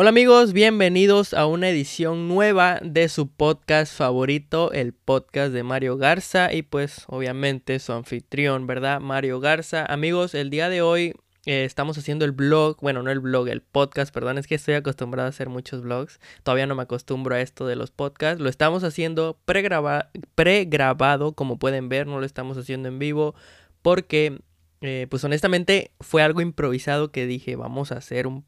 [0.00, 5.96] Hola amigos, bienvenidos a una edición nueva de su podcast favorito, el podcast de Mario
[5.96, 9.00] Garza y pues obviamente su anfitrión, ¿verdad?
[9.00, 9.84] Mario Garza.
[9.84, 11.14] Amigos, el día de hoy
[11.46, 14.74] eh, estamos haciendo el blog, bueno, no el blog, el podcast, perdón, es que estoy
[14.74, 18.48] acostumbrado a hacer muchos vlogs, todavía no me acostumbro a esto de los podcasts, lo
[18.48, 23.34] estamos haciendo pregrabado, como pueden ver, no lo estamos haciendo en vivo
[23.82, 24.42] porque...
[24.80, 28.44] Eh, pues honestamente fue algo improvisado que dije vamos a hacer un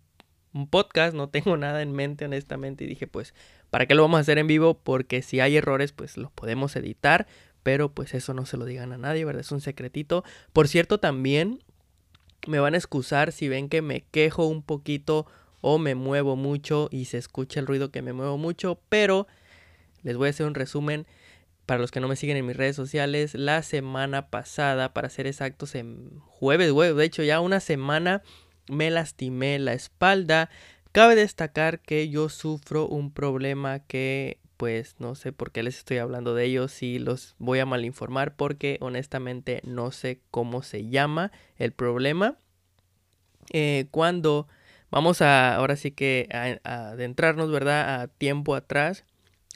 [0.53, 3.35] un podcast, no tengo nada en mente honestamente y dije pues,
[3.71, 4.75] ¿para qué lo vamos a hacer en vivo?
[4.75, 7.27] Porque si hay errores pues los podemos editar,
[7.63, 9.41] pero pues eso no se lo digan a nadie, ¿verdad?
[9.41, 10.25] Es un secretito.
[10.53, 11.63] Por cierto, también
[12.47, 15.27] me van a excusar si ven que me quejo un poquito
[15.61, 19.27] o me muevo mucho y se escucha el ruido que me muevo mucho, pero
[20.03, 21.07] les voy a hacer un resumen
[21.67, 23.35] para los que no me siguen en mis redes sociales.
[23.35, 28.23] La semana pasada, para ser exactos, en jueves, de hecho ya una semana
[28.69, 30.51] me lastimé la espalda.
[30.93, 35.97] Cabe destacar que yo sufro un problema que pues no sé por qué les estoy
[35.97, 41.33] hablando de ellos si los voy a malinformar porque honestamente no sé cómo se llama
[41.57, 42.37] el problema.
[43.53, 44.49] Eh, cuando
[44.91, 46.29] vamos a ahora sí que
[46.63, 48.03] a, adentrarnos, ¿verdad?
[48.03, 49.05] A tiempo atrás.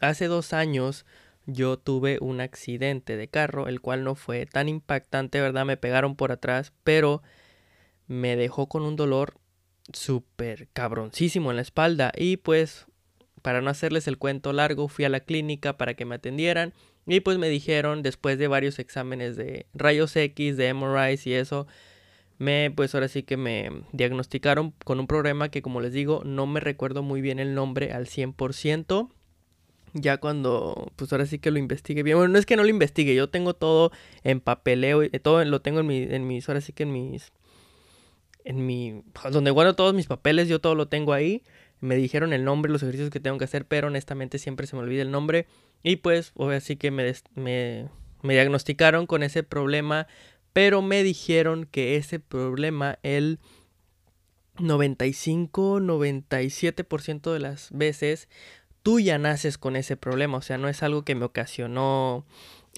[0.00, 1.04] Hace dos años
[1.46, 5.66] yo tuve un accidente de carro, el cual no fue tan impactante, ¿verdad?
[5.66, 7.22] Me pegaron por atrás, pero
[8.06, 9.34] me dejó con un dolor
[9.92, 12.86] súper cabroncísimo en la espalda y pues
[13.42, 16.72] para no hacerles el cuento largo fui a la clínica para que me atendieran
[17.06, 21.66] y pues me dijeron después de varios exámenes de rayos X, de MRIs y eso,
[22.38, 26.46] me pues ahora sí que me diagnosticaron con un problema que como les digo no
[26.46, 29.10] me recuerdo muy bien el nombre al 100%.
[29.96, 32.16] Ya cuando, pues ahora sí que lo investigue bien.
[32.16, 33.92] Bueno, no es que no lo investigue, yo tengo todo
[34.24, 37.32] en papeleo, todo lo tengo en, mi, en mis, ahora sí que en mis
[38.44, 41.42] en mi, donde guardo todos mis papeles, yo todo lo tengo ahí.
[41.80, 44.82] Me dijeron el nombre, los ejercicios que tengo que hacer, pero honestamente siempre se me
[44.82, 45.46] olvida el nombre.
[45.82, 47.88] Y pues, así que me, me,
[48.22, 50.06] me diagnosticaron con ese problema,
[50.52, 53.38] pero me dijeron que ese problema, el
[54.58, 58.28] 95, 97% de las veces,
[58.82, 60.38] tú ya naces con ese problema.
[60.38, 62.24] O sea, no es algo que me ocasionó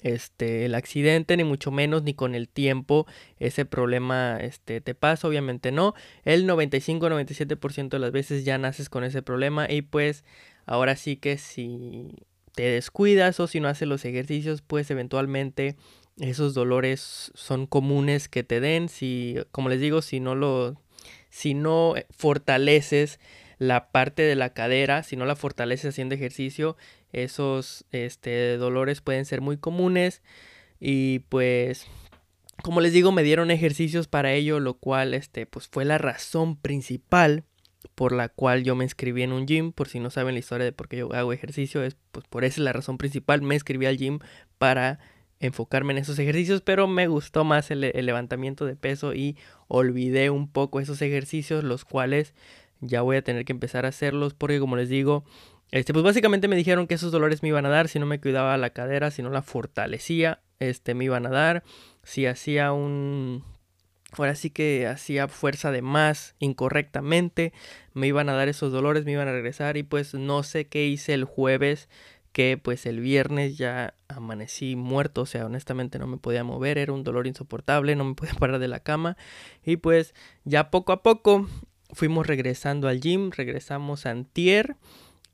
[0.03, 3.07] este, el accidente, ni mucho menos, ni con el tiempo
[3.39, 5.93] ese problema este, te pasa, obviamente no.
[6.23, 10.23] El 95-97% de las veces ya naces con ese problema y pues
[10.65, 12.09] ahora sí que si
[12.53, 15.75] te descuidas o si no haces los ejercicios, pues eventualmente
[16.19, 18.89] esos dolores son comunes que te den.
[18.89, 20.81] Si, como les digo, si no lo,
[21.29, 23.19] si no fortaleces
[23.59, 26.77] la parte de la cadera, si no la fortaleces haciendo ejercicio,
[27.13, 30.21] esos este, dolores pueden ser muy comunes
[30.79, 31.87] y pues
[32.63, 36.57] como les digo me dieron ejercicios para ello lo cual este pues fue la razón
[36.57, 37.43] principal
[37.95, 39.71] por la cual yo me inscribí en un gym.
[39.71, 42.43] Por si no saben la historia de por qué yo hago ejercicio es pues por
[42.43, 43.41] esa es la razón principal.
[43.41, 44.19] Me inscribí al gym
[44.57, 44.99] para
[45.39, 50.29] enfocarme en esos ejercicios pero me gustó más el, el levantamiento de peso y olvidé
[50.31, 52.33] un poco esos ejercicios los cuales
[52.81, 55.25] ya voy a tener que empezar a hacerlos porque como les digo
[55.71, 58.19] este, pues básicamente me dijeron que esos dolores me iban a dar si no me
[58.19, 61.63] cuidaba la cadera, si no la fortalecía, este, me iban a dar.
[62.03, 63.43] Si hacía un...
[64.13, 67.51] Ahora sí que hacía fuerza de más incorrectamente,
[67.93, 70.87] me iban a dar esos dolores, me iban a regresar y pues no sé qué
[70.87, 71.89] hice el jueves,
[72.31, 76.93] que pues el viernes ya amanecí muerto, o sea, honestamente no me podía mover, era
[76.93, 79.17] un dolor insoportable, no me podía parar de la cama
[79.65, 80.13] y pues
[80.45, 81.47] ya poco a poco
[81.91, 84.77] fuimos regresando al gym, regresamos a Antier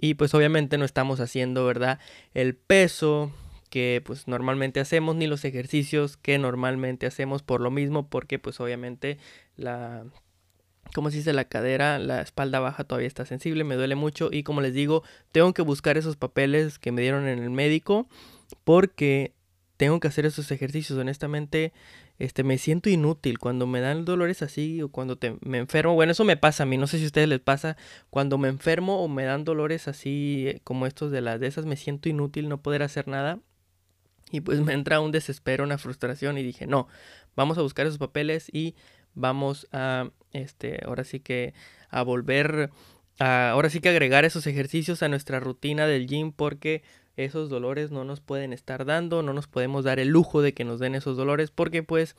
[0.03, 1.97] y pues obviamente no estamos haciendo, ¿verdad?
[2.33, 3.31] El peso
[3.69, 8.59] que pues normalmente hacemos ni los ejercicios que normalmente hacemos por lo mismo porque pues
[8.59, 9.17] obviamente
[9.55, 10.03] la
[10.93, 14.43] como se dice la cadera, la espalda baja todavía está sensible, me duele mucho y
[14.43, 18.09] como les digo, tengo que buscar esos papeles que me dieron en el médico
[18.65, 19.31] porque
[19.77, 20.99] tengo que hacer esos ejercicios.
[20.99, 21.71] Honestamente,
[22.19, 25.95] este, me siento inútil cuando me dan dolores así o cuando te, me enfermo.
[25.95, 27.75] Bueno, eso me pasa a mí, no sé si a ustedes les pasa.
[28.09, 31.65] Cuando me enfermo o me dan dolores así eh, como estos de las de esas,
[31.65, 33.39] me siento inútil no poder hacer nada.
[34.31, 36.87] Y pues me entra un desespero, una frustración y dije, no,
[37.35, 38.75] vamos a buscar esos papeles y
[39.13, 41.53] vamos a, este, ahora sí que
[41.89, 42.71] a volver,
[43.19, 46.81] a, ahora sí que agregar esos ejercicios a nuestra rutina del gym porque
[47.15, 50.63] esos dolores no nos pueden estar dando, no nos podemos dar el lujo de que
[50.63, 52.15] nos den esos dolores porque pues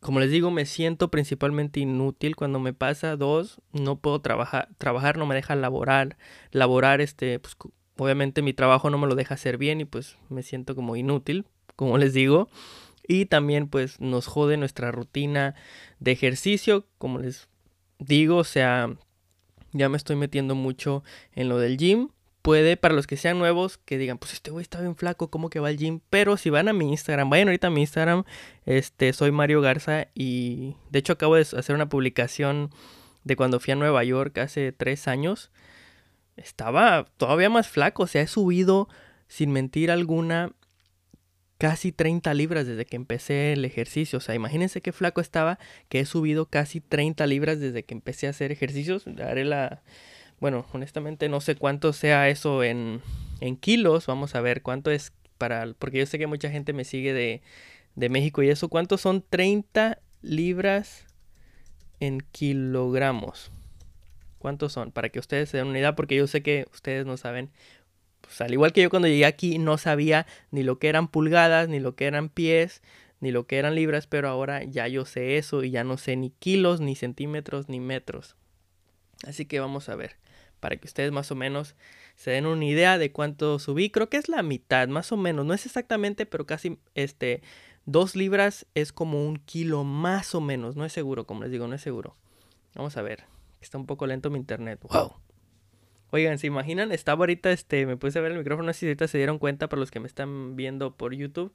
[0.00, 3.16] como les digo, me siento principalmente inútil cuando me pasa.
[3.16, 6.16] Dos, no puedo trabajar, trabajar no me deja laborar,
[6.52, 7.56] laborar, este, pues
[7.96, 11.46] obviamente mi trabajo no me lo deja hacer bien y pues me siento como inútil,
[11.76, 12.48] como les digo.
[13.06, 15.54] Y también pues nos jode nuestra rutina
[15.98, 17.48] de ejercicio, como les
[17.98, 18.94] digo, o sea,
[19.72, 21.04] Ya me estoy metiendo mucho
[21.34, 22.08] en lo del gym.
[22.42, 25.50] Puede, para los que sean nuevos, que digan, pues este güey está bien flaco, ¿cómo
[25.50, 26.00] que va al gym?
[26.08, 28.24] Pero si van a mi Instagram, vayan ahorita a mi Instagram,
[28.64, 32.70] este, soy Mario Garza y de hecho acabo de hacer una publicación
[33.24, 35.50] de cuando fui a Nueva York hace tres años.
[36.36, 38.88] Estaba todavía más flaco, o sea, he subido,
[39.26, 40.52] sin mentir alguna,
[41.58, 44.18] casi 30 libras desde que empecé el ejercicio.
[44.18, 45.58] O sea, imagínense qué flaco estaba
[45.88, 49.06] que he subido casi 30 libras desde que empecé a hacer ejercicios.
[49.06, 49.82] Haré la...
[50.40, 53.02] Bueno, honestamente no sé cuánto sea eso en,
[53.40, 54.06] en kilos.
[54.06, 55.74] Vamos a ver cuánto es para...
[55.78, 57.42] Porque yo sé que mucha gente me sigue de,
[57.94, 58.68] de México y eso.
[58.68, 61.06] ¿Cuántos son 30 libras
[62.00, 63.50] en kilogramos?
[64.38, 64.92] ¿Cuántos son?
[64.92, 67.50] Para que ustedes se den una idea, porque yo sé que ustedes no saben
[68.20, 71.68] pues, al igual que yo cuando llegué aquí no sabía ni lo que eran pulgadas,
[71.68, 72.82] ni lo que eran pies,
[73.20, 76.16] ni lo que eran libras, pero ahora ya yo sé eso y ya no sé
[76.16, 78.36] ni kilos, ni centímetros, ni metros.
[79.26, 80.16] Así que vamos a ver,
[80.60, 81.74] para que ustedes más o menos
[82.16, 83.90] se den una idea de cuánto subí.
[83.90, 85.46] Creo que es la mitad, más o menos.
[85.46, 87.42] No es exactamente, pero casi este.
[87.86, 90.76] Dos libras es como un kilo más o menos.
[90.76, 92.16] No es seguro, como les digo, no es seguro.
[92.74, 93.24] Vamos a ver.
[93.60, 94.78] Está un poco lento mi internet.
[94.82, 95.14] ¡Wow!
[96.10, 96.92] Oigan, ¿se imaginan?
[96.92, 99.38] Estaba ahorita, este, me puse a ver el micrófono, no sé si ahorita se dieron
[99.38, 101.52] cuenta para los que me están viendo por YouTube.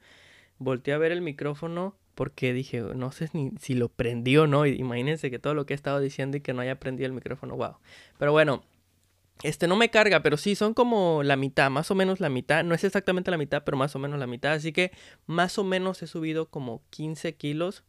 [0.60, 4.66] Volteé a ver el micrófono porque dije, no sé ni si lo prendió o no.
[4.66, 7.56] Imagínense que todo lo que he estado diciendo y que no haya prendido el micrófono,
[7.56, 7.78] wow.
[8.20, 8.64] Pero bueno,
[9.44, 12.64] este no me carga, pero sí son como la mitad, más o menos la mitad.
[12.64, 14.54] No es exactamente la mitad, pero más o menos la mitad.
[14.54, 14.92] Así que
[15.26, 17.84] más o menos he subido como 15 kilos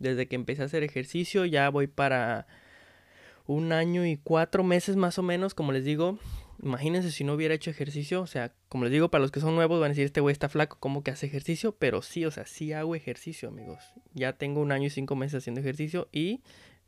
[0.00, 1.44] desde que empecé a hacer ejercicio.
[1.44, 2.48] Ya voy para
[3.46, 6.18] un año y cuatro meses más o menos, como les digo.
[6.60, 9.54] Imagínense si no hubiera hecho ejercicio, o sea, como les digo, para los que son
[9.54, 11.76] nuevos van a decir, este güey está flaco, ¿cómo que hace ejercicio?
[11.78, 13.84] Pero sí, o sea, sí hago ejercicio, amigos.
[14.14, 16.40] Ya tengo un año y cinco meses haciendo ejercicio y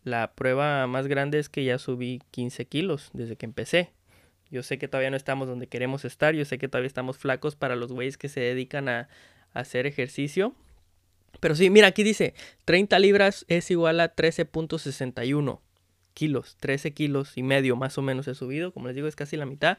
[0.03, 3.93] la prueba más grande es que ya subí 15 kilos desde que empecé.
[4.50, 7.56] Yo sé que todavía no estamos donde queremos estar, yo sé que todavía estamos flacos
[7.56, 9.09] para los güeyes que se dedican a,
[9.55, 10.55] hacer ejercicio.
[11.41, 12.35] Pero sí, mira, aquí dice,
[12.67, 15.61] 30 libras es igual a 13.61
[16.12, 19.37] kilos, 13 kilos y medio más o menos he subido, como les digo es casi
[19.37, 19.79] la mitad.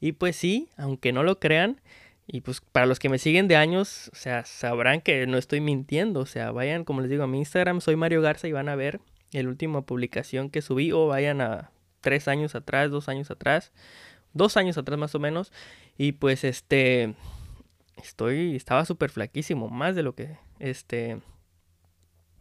[0.00, 1.80] Y pues sí, aunque no lo crean,
[2.26, 5.60] y pues para los que me siguen de años, o sea, sabrán que no estoy
[5.60, 8.68] mintiendo, o sea, vayan, como les digo, a mi Instagram, soy Mario Garza y van
[8.68, 9.00] a ver
[9.32, 13.72] el última publicación que subí o vayan a tres años atrás, dos años atrás,
[14.32, 15.52] dos años atrás más o menos.
[15.98, 17.14] Y pues este,
[17.96, 21.20] estoy, estaba súper flaquísimo, más de lo que, este,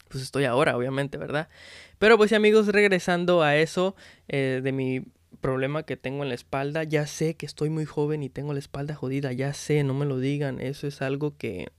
[0.10, 1.50] pues estoy ahora, obviamente, ¿verdad?
[1.98, 3.96] Pero pues amigos, regresando a eso
[4.28, 5.06] eh, de mi
[5.42, 8.60] problema que tengo en la espalda, ya sé que estoy muy joven y tengo la
[8.60, 11.70] espalda jodida, ya sé, no me lo digan, eso es algo que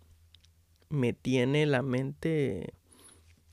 [0.88, 2.74] me tiene la mente...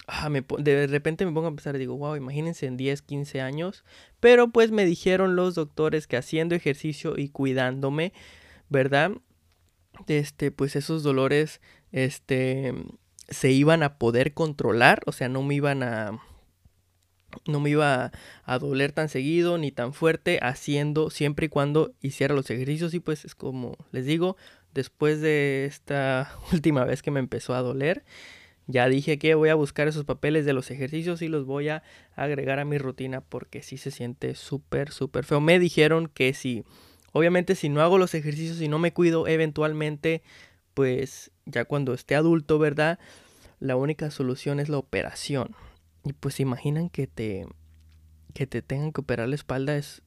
[0.09, 3.83] Ah, me, de repente me pongo a pensar digo, wow, imagínense en 10, 15 años.
[4.27, 8.11] Pero pues me dijeron los doctores que haciendo ejercicio y cuidándome,
[8.67, 9.11] ¿verdad?
[10.07, 11.61] Este, pues esos dolores,
[11.93, 12.73] este,
[13.29, 16.19] se iban a poder controlar, o sea, no me iban a
[17.47, 18.11] no me iba
[18.43, 22.99] a doler tan seguido ni tan fuerte haciendo siempre y cuando hiciera los ejercicios y
[22.99, 24.35] pues es como les digo,
[24.73, 28.03] después de esta última vez que me empezó a doler,
[28.67, 31.83] ya dije que voy a buscar esos papeles de los ejercicios y los voy a
[32.15, 35.39] agregar a mi rutina porque sí se siente súper, súper feo.
[35.39, 36.63] Me dijeron que si,
[37.13, 40.21] obviamente si no hago los ejercicios y no me cuido, eventualmente
[40.73, 42.99] pues ya cuando esté adulto, ¿verdad?
[43.59, 45.55] La única solución es la operación.
[46.03, 47.47] Y pues imaginan que te
[48.33, 50.03] que te tengan que operar la espalda es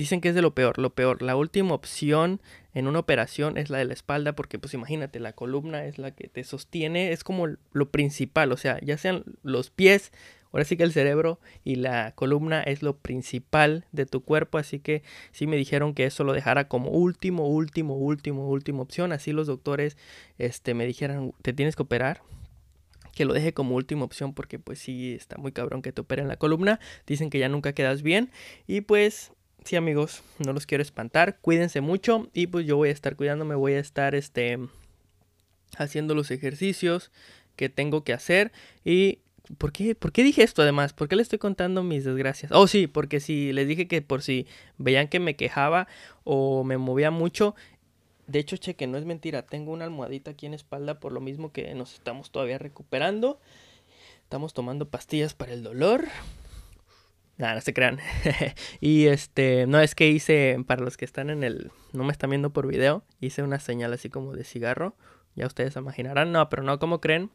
[0.00, 1.22] dicen que es de lo peor, lo peor.
[1.22, 2.40] La última opción
[2.74, 6.10] en una operación es la de la espalda porque pues imagínate, la columna es la
[6.10, 10.10] que te sostiene, es como lo principal, o sea, ya sean los pies
[10.52, 14.80] Ahora sí que el cerebro y la columna es lo principal de tu cuerpo, así
[14.80, 19.12] que sí me dijeron que eso lo dejara como último, último, último, última opción.
[19.12, 19.96] Así los doctores
[20.38, 22.22] este, me dijeron, te tienes que operar,
[23.14, 26.26] que lo deje como última opción porque pues sí está muy cabrón que te operen
[26.26, 26.80] la columna.
[27.06, 28.30] Dicen que ya nunca quedas bien
[28.66, 29.32] y pues
[29.64, 33.54] sí amigos, no los quiero espantar, cuídense mucho y pues yo voy a estar cuidándome,
[33.54, 34.58] voy a estar este
[35.76, 37.10] haciendo los ejercicios
[37.56, 38.52] que tengo que hacer
[38.84, 39.20] y
[39.58, 39.94] ¿Por qué?
[39.94, 40.92] ¿Por qué dije esto además?
[40.92, 42.52] ¿Por qué le estoy contando mis desgracias?
[42.52, 44.46] Oh, sí, porque si les dije que por si
[44.78, 45.88] veían que me quejaba
[46.24, 47.54] o me movía mucho.
[48.26, 49.42] De hecho, cheque, no es mentira.
[49.42, 53.40] Tengo una almohadita aquí en espalda por lo mismo que nos estamos todavía recuperando.
[54.22, 56.04] Estamos tomando pastillas para el dolor.
[57.40, 57.98] Nada, no se crean.
[58.80, 62.30] y este, no es que hice, para los que están en el, no me están
[62.30, 64.94] viendo por video, hice una señal así como de cigarro.
[65.34, 67.30] Ya ustedes imaginarán, no, pero no, como creen?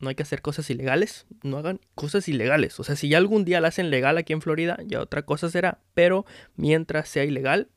[0.00, 2.78] no hay que hacer cosas ilegales, no hagan cosas ilegales.
[2.80, 5.48] O sea, si ya algún día la hacen legal aquí en Florida, ya otra cosa
[5.48, 5.78] será.
[5.94, 7.68] Pero mientras sea ilegal,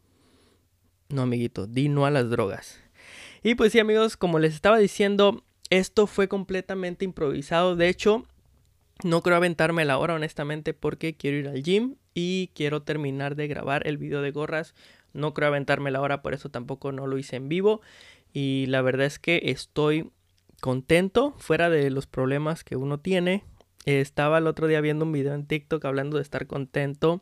[1.09, 2.81] no, amiguito, di no a las drogas.
[3.43, 7.75] Y pues sí, amigos, como les estaba diciendo, esto fue completamente improvisado.
[7.75, 8.25] De hecho,
[9.03, 13.47] no creo aventarme la hora, honestamente, porque quiero ir al gym y quiero terminar de
[13.47, 14.73] grabar el video de gorras.
[15.13, 17.81] No creo aventarme la hora, por eso tampoco no lo hice en vivo.
[18.33, 20.11] Y la verdad es que estoy
[20.61, 23.43] contento, fuera de los problemas que uno tiene.
[23.85, 27.21] estaba el otro día viendo un video en TikTok hablando de estar contento.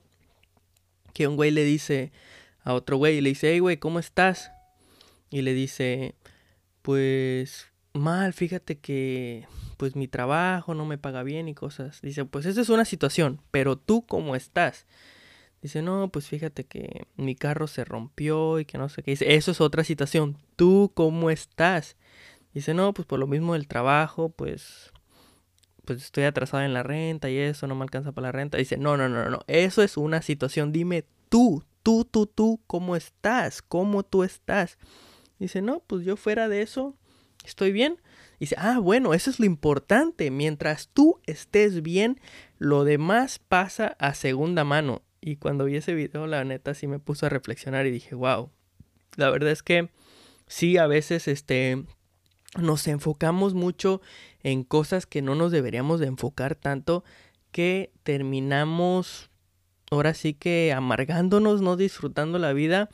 [1.13, 2.11] Que un güey le dice
[2.63, 4.51] a otro güey y le dice, hey güey, ¿cómo estás?
[5.29, 6.15] Y le dice,
[6.81, 9.45] pues mal, fíjate que
[9.77, 12.01] pues mi trabajo no me paga bien y cosas.
[12.01, 14.85] Dice, pues esa es una situación, pero tú cómo estás.
[15.61, 19.11] Dice, no, pues fíjate que mi carro se rompió y que no sé qué.
[19.11, 20.37] Dice, eso es otra situación.
[20.55, 21.95] ¿Tú cómo estás?
[22.53, 24.91] Dice, no, pues por lo mismo del trabajo, pues,
[25.83, 28.57] pues estoy atrasado en la renta y eso, no me alcanza para la renta.
[28.57, 30.71] Dice, no, no, no, no, eso es una situación.
[30.71, 33.61] Dime tú, tú, tú, tú, ¿cómo estás?
[33.61, 34.77] ¿Cómo tú estás?
[35.39, 36.95] Dice, no, pues yo fuera de eso,
[37.43, 37.99] estoy bien.
[38.45, 40.29] Dice, ah, bueno, eso es lo importante.
[40.29, 42.21] Mientras tú estés bien,
[42.59, 45.01] lo demás pasa a segunda mano.
[45.19, 48.51] Y cuando vi ese video, la neta sí me puso a reflexionar y dije, wow.
[49.15, 49.89] La verdad es que
[50.45, 51.85] sí, a veces este
[52.55, 53.99] nos enfocamos mucho
[54.43, 57.03] en cosas que no nos deberíamos de enfocar tanto
[57.51, 59.31] que terminamos
[59.89, 62.89] ahora sí que amargándonos, no disfrutando la vida.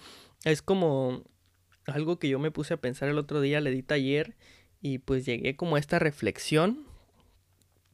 [0.45, 1.25] Es como
[1.87, 4.37] algo que yo me puse a pensar el otro día, le di taller
[4.81, 6.85] y pues llegué como a esta reflexión.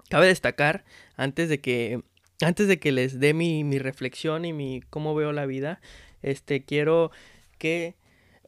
[0.10, 2.02] Cabe destacar, antes de que,
[2.42, 5.82] antes de que les dé mi, mi reflexión y mi cómo veo la vida,
[6.22, 7.12] este, quiero
[7.58, 7.96] que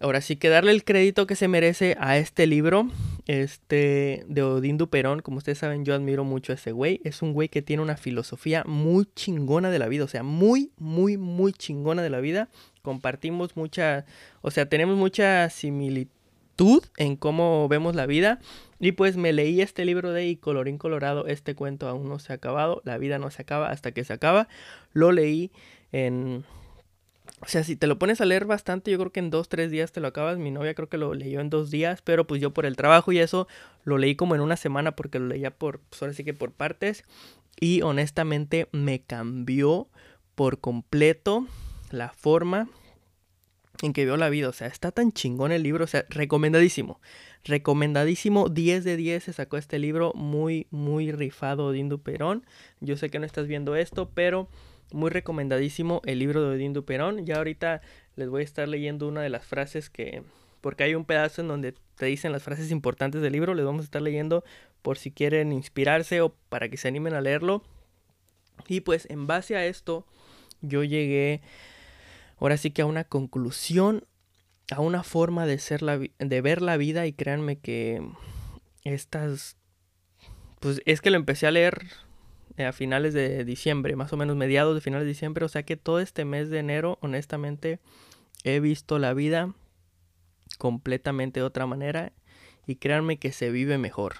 [0.02, 2.88] Ahora sí que darle el crédito que se merece a este libro,
[3.28, 7.34] este de Odín Duperón, como ustedes saben, yo admiro mucho a ese güey, es un
[7.34, 11.52] güey que tiene una filosofía muy chingona de la vida, o sea, muy muy muy
[11.52, 12.48] chingona de la vida.
[12.82, 14.06] Compartimos mucha,
[14.42, 16.14] o sea, tenemos mucha similitud
[16.98, 18.40] en cómo vemos la vida
[18.80, 22.34] y pues me leí este libro de y colorín colorado, este cuento aún no se
[22.34, 24.48] ha acabado, la vida no se acaba hasta que se acaba.
[24.94, 25.52] Lo leí
[25.92, 26.46] en
[27.42, 29.72] o sea, si te lo pones a leer bastante, yo creo que en dos, tres
[29.72, 30.38] días te lo acabas.
[30.38, 33.12] Mi novia creo que lo leyó en dos días, pero pues yo por el trabajo
[33.12, 33.48] y eso
[33.84, 37.06] lo leí como en una semana porque lo leía por, pues ahora que por partes.
[37.60, 39.88] Y honestamente me cambió
[40.36, 41.48] por completo
[41.92, 42.68] la forma
[43.82, 44.50] en que veo la vida.
[44.50, 45.86] O sea, está tan chingón el libro.
[45.86, 47.00] O sea, recomendadísimo.
[47.44, 48.50] Recomendadísimo.
[48.50, 50.14] 10 de 10 se sacó este libro.
[50.16, 52.46] Muy, muy rifado Dindu Perón.
[52.80, 54.50] Yo sé que no estás viendo esto, pero
[54.92, 57.26] muy recomendadísimo el libro de Odín Duperón.
[57.26, 57.82] Ya ahorita
[58.16, 60.24] les voy a estar leyendo una de las frases que...
[60.62, 63.54] Porque hay un pedazo en donde te dicen las frases importantes del libro.
[63.54, 64.44] Les vamos a estar leyendo
[64.82, 67.64] por si quieren inspirarse o para que se animen a leerlo.
[68.68, 70.06] Y pues en base a esto
[70.62, 71.42] yo llegué
[72.40, 74.04] ahora sí que a una conclusión,
[74.72, 78.02] a una forma de, ser la, de ver la vida y créanme que
[78.84, 79.58] estas...
[80.60, 81.88] Pues es que lo empecé a leer
[82.58, 85.46] eh, a finales de diciembre, más o menos mediados de finales de diciembre.
[85.46, 87.80] O sea que todo este mes de enero, honestamente,
[88.44, 89.54] he visto la vida
[90.58, 92.12] completamente de otra manera
[92.68, 94.16] y créanme que se vive mejor.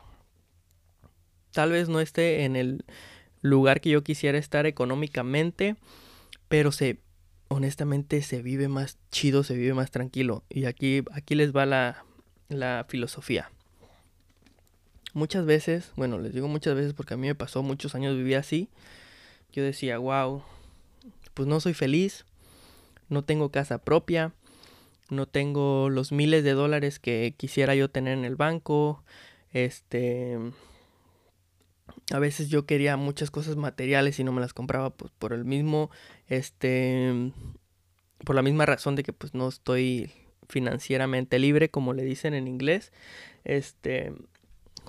[1.52, 2.86] Tal vez no esté en el
[3.42, 5.76] lugar que yo quisiera estar económicamente,
[6.48, 7.00] pero se
[7.50, 10.44] honestamente se vive más chido, se vive más tranquilo.
[10.50, 12.06] Y aquí, aquí les va la,
[12.48, 13.52] la filosofía.
[15.14, 18.36] Muchas veces, bueno, les digo muchas veces porque a mí me pasó muchos años viví
[18.36, 18.70] así.
[19.52, 20.44] Yo decía, wow,
[21.34, 22.26] pues no soy feliz,
[23.10, 24.34] no tengo casa propia,
[25.10, 29.04] no tengo los miles de dólares que quisiera yo tener en el banco.
[29.52, 30.38] Este,
[32.12, 35.46] a veces yo quería muchas cosas materiales y no me las compraba pues, por el
[35.46, 35.92] mismo,
[36.28, 37.32] este,
[38.24, 40.12] por la misma razón de que pues no estoy
[40.48, 42.92] financieramente libre, como le dicen en inglés.
[43.44, 44.14] Este,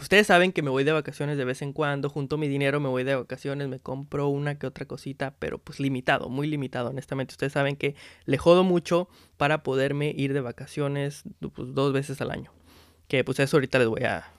[0.01, 2.89] Ustedes saben que me voy de vacaciones de vez en cuando, junto mi dinero, me
[2.89, 7.33] voy de vacaciones, me compro una que otra cosita, pero pues limitado, muy limitado, honestamente.
[7.33, 11.25] Ustedes saben que le jodo mucho para poderme ir de vacaciones
[11.55, 12.51] pues, dos veces al año.
[13.09, 14.33] Que pues eso ahorita les voy a...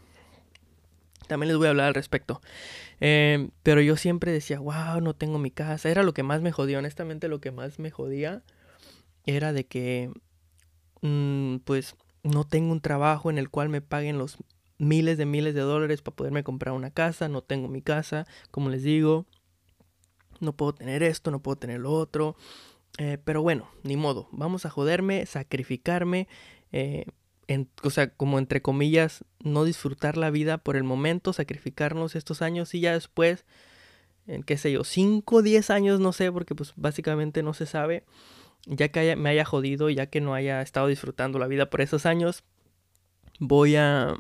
[1.32, 2.42] También les voy a hablar al respecto.
[3.00, 5.90] Em, pero yo siempre decía, wow, no tengo mi casa.
[5.90, 8.44] Era lo que más me jodía, honestamente lo que más me jodía
[9.26, 10.12] era de que,
[11.02, 14.40] mm, pues, no tengo un trabajo en el cual me paguen los
[14.78, 18.70] miles de miles de dólares para poderme comprar una casa, no tengo mi casa, como
[18.70, 19.26] les digo,
[20.42, 22.36] no puedo tener esto, no puedo tener lo otro,
[22.98, 26.28] eh, pero bueno, ni modo, vamos a joderme, sacrificarme,
[26.74, 27.06] eh,
[27.84, 32.74] o sea, como entre comillas, no disfrutar la vida por el momento, sacrificarnos estos años
[32.74, 33.46] y ya después,
[34.28, 38.04] en qué sé yo, 5, 10 años, no sé, porque pues básicamente no se sabe,
[38.66, 42.06] ya que me haya jodido, ya que no haya estado disfrutando la vida por esos
[42.06, 42.44] años,
[43.40, 44.16] voy a,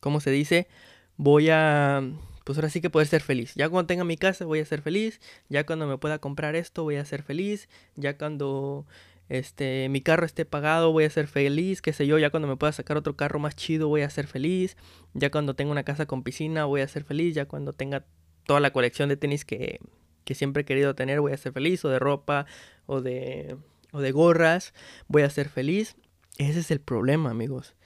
[0.00, 0.68] ¿cómo se dice?
[1.16, 2.02] Voy a,
[2.44, 3.54] pues ahora sí que poder ser feliz.
[3.54, 6.82] Ya cuando tenga mi casa voy a ser feliz, ya cuando me pueda comprar esto
[6.82, 8.86] voy a ser feliz, ya cuando
[9.30, 12.56] este, mi carro esté pagado, voy a ser feliz, qué sé yo, ya cuando me
[12.56, 14.76] pueda sacar otro carro más chido, voy a ser feliz,
[15.14, 18.04] ya cuando tenga una casa con piscina, voy a ser feliz, ya cuando tenga
[18.44, 19.78] toda la colección de tenis que,
[20.24, 22.46] que siempre he querido tener, voy a ser feliz, o de ropa,
[22.86, 23.56] o de,
[23.92, 24.74] o de gorras,
[25.06, 25.94] voy a ser feliz.
[26.38, 27.76] Ese es el problema, amigos,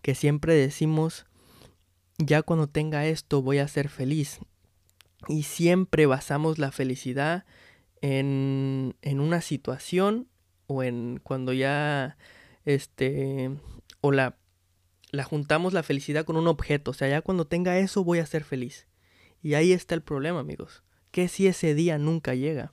[0.00, 1.26] que siempre decimos,
[2.16, 4.40] ya cuando tenga esto, voy a ser feliz.
[5.28, 7.44] Y siempre basamos la felicidad
[8.00, 10.28] en, en una situación
[10.66, 12.16] o en cuando ya
[12.64, 13.50] este
[14.00, 14.36] o la
[15.14, 18.26] la juntamos la felicidad con un objeto, o sea, ya cuando tenga eso voy a
[18.26, 18.86] ser feliz.
[19.42, 20.82] Y ahí está el problema, amigos.
[21.10, 22.72] ¿Qué si ese día nunca llega?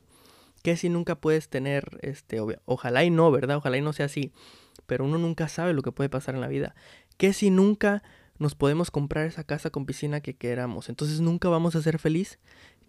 [0.64, 3.58] ¿Qué si nunca puedes tener este ojalá y no, ¿verdad?
[3.58, 4.32] Ojalá y no sea así,
[4.88, 6.76] pero uno nunca sabe lo que puede pasar en la vida.
[7.18, 8.04] ¿Qué si nunca
[8.40, 10.90] nos podemos comprar esa casa con piscina que queramos?
[10.90, 12.40] Entonces nunca vamos a ser feliz.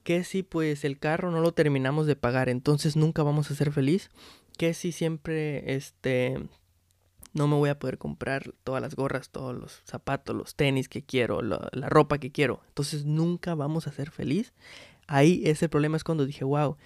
[0.02, 2.49] ¿Qué si pues el carro no lo terminamos de pagar?
[2.49, 4.11] Entonces nunca vamos a ser feliz
[4.56, 6.38] que si siempre este
[7.35, 11.02] no me voy a poder comprar todas las gorras, todos los zapatos, los tenis que
[11.02, 12.61] quiero, la, ropa que quiero.
[12.68, 14.52] Entonces nunca vamos a ser feliz.
[15.06, 16.76] Ahí ese problema es cuando dije, wow,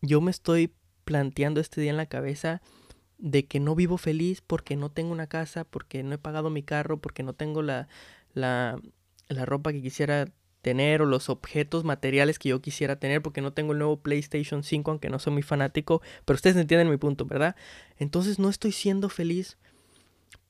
[0.00, 0.72] yo me estoy
[1.04, 2.62] planteando este día en la cabeza
[3.18, 6.62] de que no vivo feliz porque no tengo una casa, porque no he pagado mi
[6.62, 7.88] carro, porque no tengo la,
[8.32, 8.80] la,
[9.28, 10.28] la ropa que quisiera
[10.62, 14.62] tener o los objetos materiales que yo quisiera tener porque no tengo el nuevo PlayStation
[14.62, 17.56] 5 aunque no soy muy fanático, pero ustedes entienden mi punto, ¿verdad?
[17.98, 19.56] Entonces no estoy siendo feliz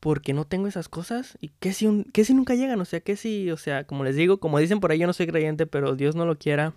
[0.01, 3.17] porque no tengo esas cosas y que si, un, si nunca llegan, o sea, que
[3.17, 5.97] si, o sea, como les digo, como dicen por ahí, yo no soy creyente, pero
[5.97, 6.75] Dios no lo quiera,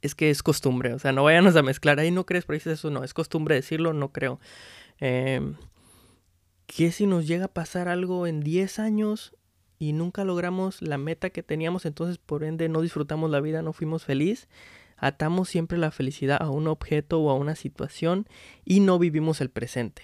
[0.00, 2.78] es que es costumbre, o sea, no vayamos a mezclar, ahí no crees, pero dices
[2.78, 4.40] eso, no, es costumbre decirlo, no creo.
[5.00, 5.40] Eh,
[6.66, 9.34] ¿Qué si nos llega a pasar algo en 10 años
[9.78, 13.72] y nunca logramos la meta que teníamos, entonces por ende no disfrutamos la vida, no
[13.72, 14.48] fuimos feliz.
[14.96, 18.26] Atamos siempre la felicidad a un objeto o a una situación
[18.64, 20.02] y no vivimos el presente.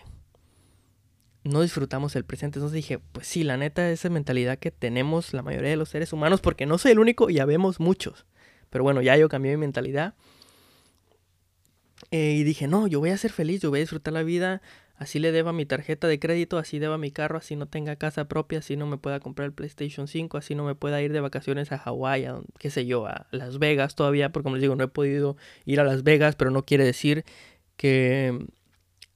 [1.42, 2.60] No disfrutamos el presente.
[2.60, 6.12] Entonces dije, pues sí, la neta, esa mentalidad que tenemos la mayoría de los seres
[6.12, 8.24] humanos, porque no soy el único y ya vemos muchos.
[8.70, 10.14] Pero bueno, ya yo cambié mi mentalidad.
[12.12, 14.62] Eh, y dije, no, yo voy a ser feliz, yo voy a disfrutar la vida
[14.96, 18.26] así le deba mi tarjeta de crédito, así deba mi carro, así no tenga casa
[18.26, 21.20] propia, así no me pueda comprar el PlayStation 5, así no me pueda ir de
[21.20, 24.76] vacaciones a Hawái, a qué sé yo, a Las Vegas todavía, porque como les digo,
[24.76, 27.24] no he podido ir a Las Vegas, pero no quiere decir
[27.76, 28.46] que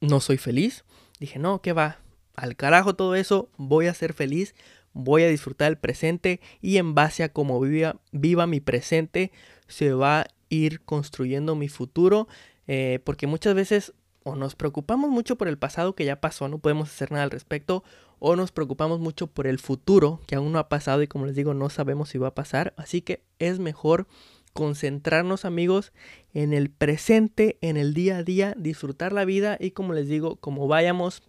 [0.01, 0.85] no soy feliz.
[1.21, 1.99] Dije, no, ¿qué va?
[2.35, 4.55] Al carajo todo eso, voy a ser feliz,
[4.93, 9.33] voy a disfrutar el presente y en base a cómo viva, viva mi presente,
[9.67, 12.29] se va a ir construyendo mi futuro,
[12.67, 13.93] eh, porque muchas veces
[14.25, 17.31] o nos preocupamos mucho por el pasado que ya pasó, no podemos hacer nada al
[17.31, 17.85] respecto,
[18.19, 21.37] o nos preocupamos mucho por el futuro que aún no ha pasado y como les
[21.37, 24.07] digo no sabemos si va a pasar, así que es mejor
[24.53, 25.93] concentrarnos amigos
[26.35, 30.37] en el presente, en el día a día, disfrutar la vida y como les digo,
[30.37, 31.23] como vayamos,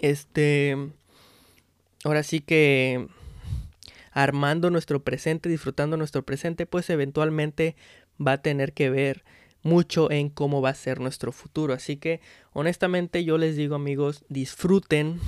[0.00, 0.76] este,
[2.04, 3.08] ahora sí que
[4.12, 7.76] armando nuestro presente, disfrutando nuestro presente, pues eventualmente
[8.24, 9.24] va a tener que ver
[9.66, 11.74] mucho en cómo va a ser nuestro futuro.
[11.74, 12.20] Así que
[12.52, 15.20] honestamente yo les digo amigos, disfruten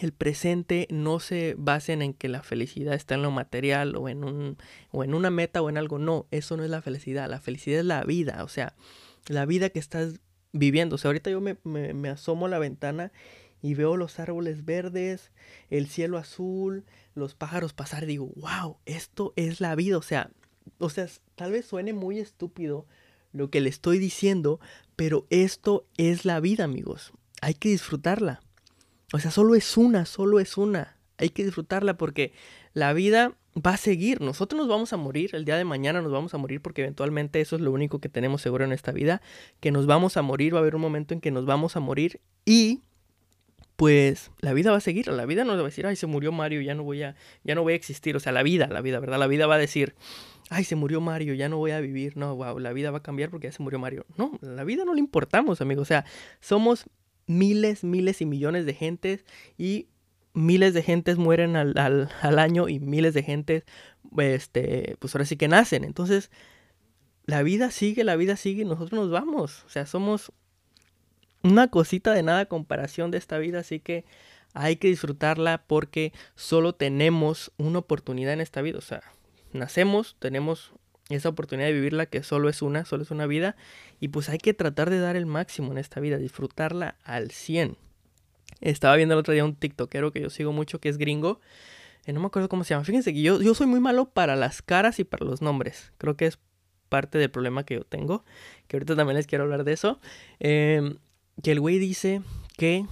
[0.00, 4.24] el presente, no se basen en que la felicidad está en lo material o en,
[4.24, 4.58] un,
[4.90, 5.98] o en una meta o en algo.
[5.98, 7.28] No, eso no es la felicidad.
[7.28, 8.74] La felicidad es la vida, o sea,
[9.28, 10.20] la vida que estás
[10.52, 10.96] viviendo.
[10.96, 13.12] O sea, ahorita yo me, me, asomo a la ventana
[13.62, 15.30] y veo los árboles verdes,
[15.70, 19.96] el cielo azul, los pájaros pasar y digo, wow, esto es la vida.
[19.96, 20.30] O sea,
[20.78, 22.86] o sea, tal vez suene muy estúpido,
[23.32, 24.60] lo que le estoy diciendo,
[24.96, 27.12] pero esto es la vida, amigos.
[27.40, 28.40] Hay que disfrutarla.
[29.12, 30.96] O sea, solo es una, solo es una.
[31.18, 32.32] Hay que disfrutarla porque
[32.72, 34.20] la vida va a seguir.
[34.20, 37.40] Nosotros nos vamos a morir, el día de mañana nos vamos a morir porque eventualmente
[37.40, 39.20] eso es lo único que tenemos seguro en esta vida,
[39.60, 41.80] que nos vamos a morir, va a haber un momento en que nos vamos a
[41.80, 42.80] morir y
[43.76, 46.30] pues la vida va a seguir, la vida no va a decir, ay, se murió
[46.32, 48.80] Mario, ya no voy a ya no voy a existir, o sea, la vida, la
[48.80, 49.18] vida, ¿verdad?
[49.18, 49.94] La vida va a decir,
[50.52, 53.02] ay, se murió Mario, ya no voy a vivir, no, wow, la vida va a
[53.02, 54.06] cambiar porque ya se murió Mario.
[54.16, 56.04] No, la vida no le importamos, amigos, o sea,
[56.40, 56.86] somos
[57.26, 59.24] miles, miles y millones de gentes
[59.56, 59.88] y
[60.34, 63.64] miles de gentes mueren al, al, año y miles de gentes,
[64.18, 65.84] este, pues ahora sí que nacen.
[65.84, 66.30] Entonces,
[67.24, 69.64] la vida sigue, la vida sigue y nosotros nos vamos.
[69.64, 70.32] O sea, somos
[71.42, 74.04] una cosita de nada comparación de esta vida, así que
[74.54, 78.78] hay que disfrutarla porque solo tenemos una oportunidad en esta vida.
[78.78, 79.02] O sea,
[79.52, 80.72] nacemos, tenemos
[81.08, 83.56] esa oportunidad de vivirla que solo es una, solo es una vida.
[84.00, 87.76] Y pues hay que tratar de dar el máximo en esta vida, disfrutarla al 100.
[88.60, 91.40] Estaba viendo el otro día un TikTokero que yo sigo mucho, que es gringo.
[92.04, 92.84] Eh, no me acuerdo cómo se llama.
[92.84, 95.92] Fíjense que yo, yo soy muy malo para las caras y para los nombres.
[95.98, 96.38] Creo que es
[96.88, 98.24] parte del problema que yo tengo.
[98.66, 100.00] Que ahorita también les quiero hablar de eso.
[100.38, 100.98] Em,
[101.42, 102.22] que el güey dice
[102.56, 102.86] que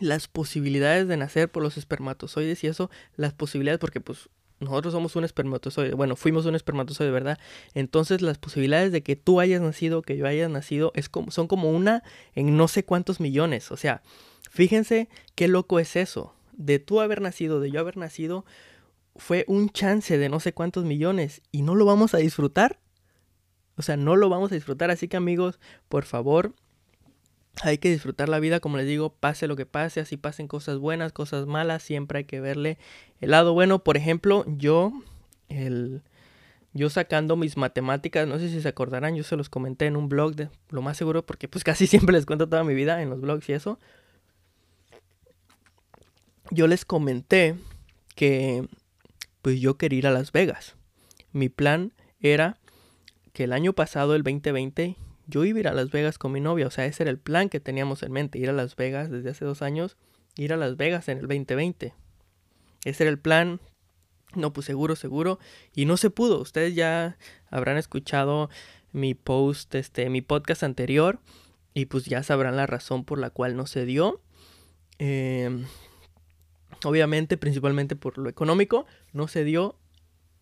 [0.00, 5.16] las posibilidades de nacer por los espermatozoides y eso, las posibilidades, porque pues nosotros somos
[5.16, 7.38] un espermatozoide, bueno, fuimos un espermatozoide, ¿verdad?
[7.74, 11.46] Entonces las posibilidades de que tú hayas nacido, que yo haya nacido, es como, son
[11.46, 12.02] como una
[12.34, 13.70] en no sé cuántos millones.
[13.70, 14.02] O sea,
[14.50, 16.34] fíjense qué loco es eso.
[16.52, 18.46] De tú haber nacido, de yo haber nacido,
[19.14, 22.80] fue un chance de no sé cuántos millones y no lo vamos a disfrutar.
[23.76, 24.90] O sea, no lo vamos a disfrutar.
[24.90, 26.54] Así que amigos, por favor,
[27.62, 30.78] hay que disfrutar la vida, como les digo, pase lo que pase, así pasen cosas
[30.78, 32.78] buenas, cosas malas, siempre hay que verle
[33.20, 33.82] el lado bueno.
[33.82, 34.92] Por ejemplo, yo,
[35.48, 36.02] el,
[36.74, 40.08] yo sacando mis matemáticas, no sé si se acordarán, yo se los comenté en un
[40.08, 43.10] blog, de, lo más seguro, porque pues casi siempre les cuento toda mi vida en
[43.10, 43.78] los blogs y eso.
[46.50, 47.56] Yo les comenté
[48.14, 48.68] que
[49.42, 50.76] pues yo quería ir a Las Vegas.
[51.32, 52.58] Mi plan era
[53.32, 56.40] que el año pasado, el 2020, yo iba a ir a Las Vegas con mi
[56.40, 59.10] novia, o sea, ese era el plan que teníamos en mente, ir a Las Vegas
[59.10, 59.96] desde hace dos años,
[60.36, 61.94] ir a Las Vegas en el 2020.
[62.84, 63.60] Ese era el plan,
[64.34, 65.38] no, pues seguro, seguro,
[65.74, 66.40] y no se pudo.
[66.40, 67.18] Ustedes ya
[67.50, 68.48] habrán escuchado
[68.92, 71.18] mi post, este, mi podcast anterior,
[71.74, 74.22] y pues ya sabrán la razón por la cual no se dio.
[74.98, 75.66] Em,
[76.84, 79.76] obviamente, principalmente por lo económico, no se dio.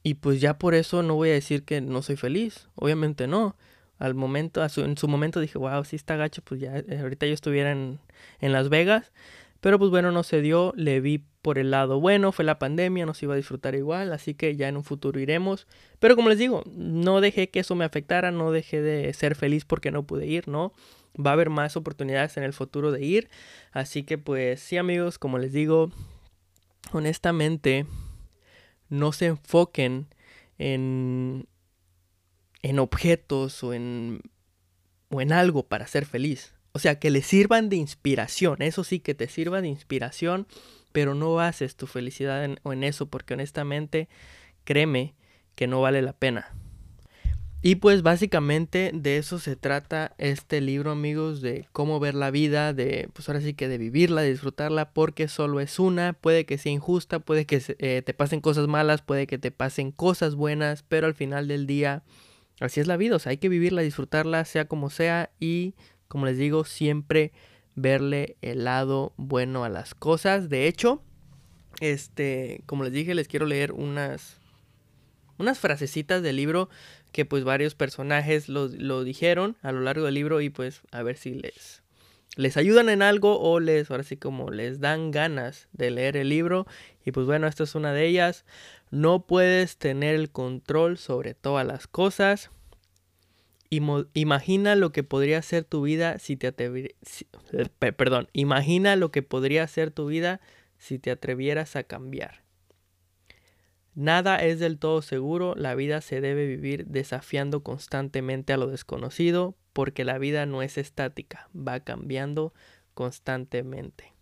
[0.02, 2.68] Y pues ya por eso no voy a decir que no soy feliz.
[2.76, 3.56] Obviamente no
[3.98, 7.34] al momento, en su momento dije, wow, si está gacho, pues ya eh, ahorita yo
[7.34, 8.00] estuviera en,
[8.40, 9.12] en, Las Vegas.
[9.60, 13.06] Pero pues bueno, no se dio, le vi por el lado bueno, fue la pandemia,
[13.06, 15.66] no se iba a disfrutar igual, así que ya en un futuro iremos.
[16.00, 19.64] Pero como les digo, no dejé que eso me afectara, no dejé de ser feliz
[19.64, 20.72] porque no pude ir, ¿no?
[21.18, 23.30] Va a haber más oportunidades en el futuro de ir.
[23.72, 25.90] Así que pues sí amigos, como les digo,
[26.92, 27.86] honestamente,
[28.88, 30.08] no se enfoquen
[30.58, 31.46] en,
[32.64, 34.22] en objetos o en,
[35.10, 36.54] o en algo para ser feliz.
[36.72, 38.62] O sea, que le sirvan de inspiración.
[38.62, 40.46] Eso sí, que te sirva de inspiración,
[40.90, 44.08] pero no haces tu felicidad en, en eso porque honestamente,
[44.64, 45.14] créeme
[45.54, 46.54] que no vale la pena.
[47.60, 52.72] Y pues básicamente de eso se trata este libro, amigos, de cómo ver la vida,
[52.72, 56.56] de pues ahora sí que de vivirla, de disfrutarla, porque solo es una, puede que
[56.56, 60.82] sea injusta, puede que eh, te pasen cosas malas, puede que te pasen cosas buenas,
[60.82, 62.04] pero al final del día
[62.60, 65.74] así es la vida, o sea, hay que vivirla, disfrutarla, sea como sea, y
[66.08, 67.32] como les digo, siempre
[67.74, 70.48] verle el lado bueno a las cosas.
[70.48, 71.02] De hecho,
[71.80, 74.38] este, como les dije, les quiero leer unas,
[75.38, 76.68] unas frasecitas del libro
[77.12, 81.02] que pues varios personajes lo, lo dijeron a lo largo del libro y pues a
[81.02, 81.83] ver si les,
[82.36, 86.28] les ayudan en algo o les, ahora sí como les dan ganas de leer el
[86.28, 86.66] libro.
[87.04, 88.44] Y pues bueno, esta es una de ellas.
[88.90, 92.50] No puedes tener el control sobre todas las cosas.
[93.70, 96.52] Imagina lo que podría ser tu vida si te
[97.92, 100.40] perdón, imagina lo que podría ser tu vida
[100.78, 102.44] si te atrevieras a cambiar.
[103.94, 109.56] Nada es del todo seguro, la vida se debe vivir desafiando constantemente a lo desconocido,
[109.74, 112.54] porque la vida no es estática, va cambiando
[112.94, 114.14] constantemente.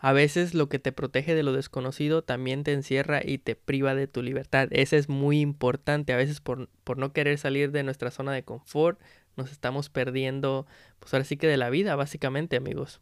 [0.00, 3.96] A veces lo que te protege de lo desconocido también te encierra y te priva
[3.96, 4.68] de tu libertad.
[4.70, 6.12] Eso es muy importante.
[6.12, 9.00] A veces por, por, no querer salir de nuestra zona de confort,
[9.36, 10.66] nos estamos perdiendo,
[11.00, 13.00] pues ahora sí que de la vida, básicamente, amigos.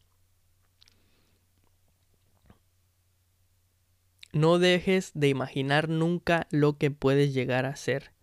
[4.32, 8.15] No dejes de imaginar nunca lo que puedes llegar a ser.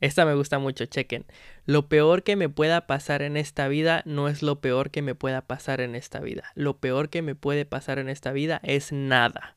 [0.00, 1.24] Esta me gusta mucho, chequen.
[1.64, 5.14] Lo peor que me pueda pasar en esta vida no es lo peor que me
[5.14, 6.52] pueda pasar en esta vida.
[6.54, 9.56] Lo peor que me puede pasar en esta vida es nada.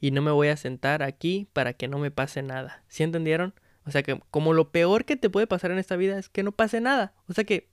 [0.00, 2.82] Y no me voy a sentar aquí para que no me pase nada.
[2.88, 3.52] ¿Sí entendieron?
[3.84, 6.42] O sea que como lo peor que te puede pasar en esta vida es que
[6.42, 7.12] no pase nada.
[7.28, 7.68] O sea que,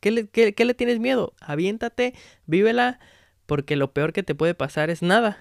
[0.00, 1.34] ¿qué le, qué le tienes miedo?
[1.40, 2.14] Aviéntate,
[2.46, 2.98] vívela,
[3.46, 5.38] porque lo peor que te puede pasar es nada.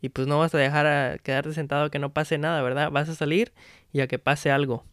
[0.00, 2.90] Y pues no vas a dejar a quedarte sentado que no pase nada, ¿verdad?
[2.90, 3.52] Vas a salir
[3.92, 4.84] y a que pase algo.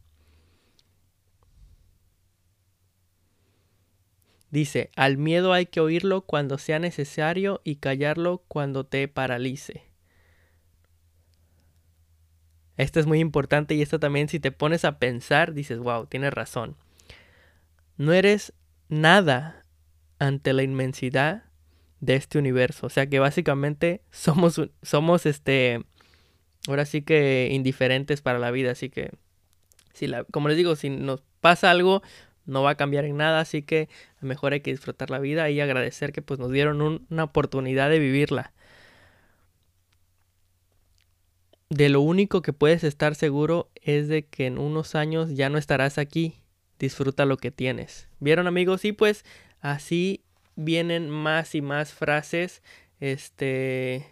[4.52, 9.84] Dice, al miedo hay que oírlo cuando sea necesario y callarlo cuando te paralice.
[12.76, 16.34] Esto es muy importante y esto también si te pones a pensar dices, wow, tienes
[16.34, 16.76] razón.
[17.96, 18.54] No eres
[18.90, 19.66] nada
[20.20, 21.46] ante la inmensidad
[22.02, 22.88] de este universo.
[22.88, 25.86] O sea que básicamente somos, somos este,
[26.68, 28.72] ahora sí que indiferentes para la vida.
[28.72, 29.12] Así que,
[29.94, 32.02] si la, como les digo, si nos pasa algo,
[32.45, 33.39] no va a cambiar en nada.
[33.41, 37.23] Así que mejor hay que disfrutar la vida y agradecer que pues nos dieron una
[37.23, 38.54] oportunidad de vivirla.
[41.69, 45.58] De lo único que puedes estar seguro es de que en unos años ya no
[45.58, 46.36] estarás aquí.
[46.80, 48.10] Disfruta lo que tienes.
[48.19, 48.84] ¿Vieron amigos?
[48.84, 49.23] Y pues
[49.62, 50.25] así
[50.56, 52.62] vienen más y más frases.
[52.99, 54.06] Este.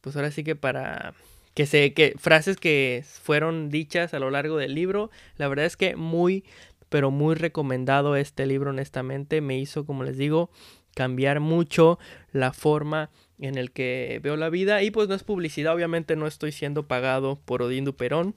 [0.00, 1.14] Pues ahora sí que para.
[1.54, 5.10] Que que frases que fueron dichas a lo largo del libro.
[5.36, 6.44] La verdad es que muy,
[6.92, 9.40] pero muy recomendado este libro, honestamente.
[9.40, 10.50] Me hizo, como les digo,
[10.94, 11.98] cambiar mucho
[12.32, 14.82] la forma en el que veo la vida.
[14.82, 18.34] Y pues no es publicidad, obviamente no estoy siendo pagado por Odín Duperón.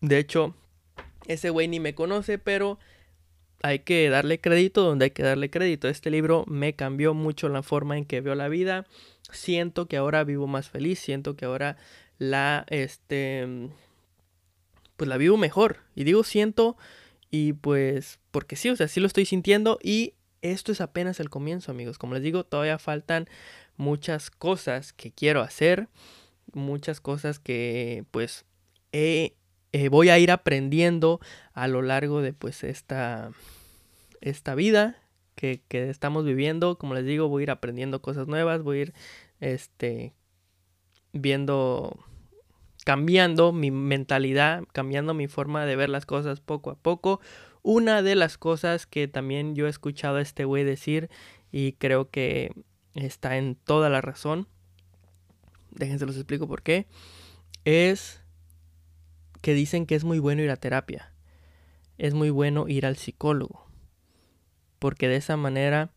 [0.00, 0.54] De hecho,
[1.26, 2.78] ese güey ni me conoce, pero
[3.60, 5.88] hay que darle crédito donde hay que darle crédito.
[5.88, 8.86] Este libro me cambió mucho la forma en que veo la vida.
[9.32, 11.76] Siento que ahora vivo más feliz, siento que ahora
[12.18, 13.68] la este
[14.96, 15.78] pues la vivo mejor.
[15.96, 16.76] Y digo siento
[17.30, 21.30] y pues porque sí, o sea, sí lo estoy sintiendo y esto es apenas el
[21.30, 21.98] comienzo, amigos.
[21.98, 23.28] Como les digo, todavía faltan
[23.76, 25.88] muchas cosas que quiero hacer,
[26.52, 28.44] muchas cosas que pues
[28.92, 29.34] eh,
[29.90, 31.20] voy a ir aprendiendo
[31.52, 33.30] a lo largo de pues esta,
[34.20, 34.96] esta vida
[35.34, 36.78] que, que, estamos viviendo.
[36.78, 38.94] Como les digo, voy a ir aprendiendo cosas nuevas, voy a ir
[39.40, 40.14] este,
[41.12, 41.98] viendo,
[42.84, 47.20] cambiando mi mentalidad, cambiando mi forma de ver las cosas poco a poco.
[47.62, 51.10] Una de las cosas que también yo he escuchado a este güey decir
[51.52, 52.52] y creo que
[52.94, 54.48] está en toda la razón,
[55.70, 56.86] déjense los explico por qué,
[57.64, 58.22] es
[59.40, 61.12] que dicen que es muy bueno ir a terapia.
[61.98, 63.66] Es muy bueno ir al psicólogo.
[64.78, 65.90] Porque de esa manera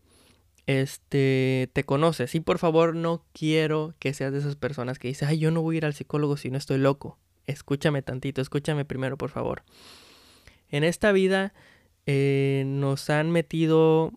[0.67, 2.35] este te conoces.
[2.35, 5.61] Y por favor, no quiero que seas de esas personas que dicen, "Ay, yo no
[5.61, 9.63] voy a ir al psicólogo si no estoy loco." Escúchame tantito, escúchame primero, por favor.
[10.69, 11.53] En esta vida
[12.05, 14.11] eh, nos han metido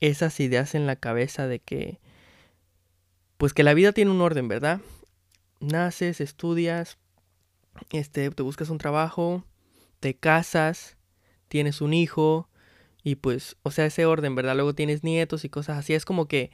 [0.00, 2.00] esas ideas en la cabeza de que
[3.36, 4.80] pues que la vida tiene un orden, ¿verdad?
[5.60, 6.98] Naces, estudias,
[7.90, 9.44] este, te buscas un trabajo,
[10.00, 10.96] te casas,
[11.48, 12.48] tienes un hijo
[13.04, 14.54] y pues, o sea, ese orden, ¿verdad?
[14.54, 15.94] Luego tienes nietos y cosas así.
[15.94, 16.50] Es como que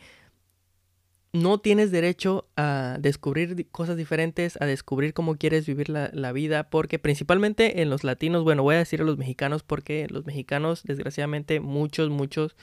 [1.33, 6.71] no tienes derecho a descubrir cosas diferentes, a descubrir cómo quieres vivir la, la, vida,
[6.71, 10.83] porque principalmente en los latinos, bueno, voy a decir a los mexicanos, porque los mexicanos,
[10.85, 12.57] desgraciadamente, muchos, muchos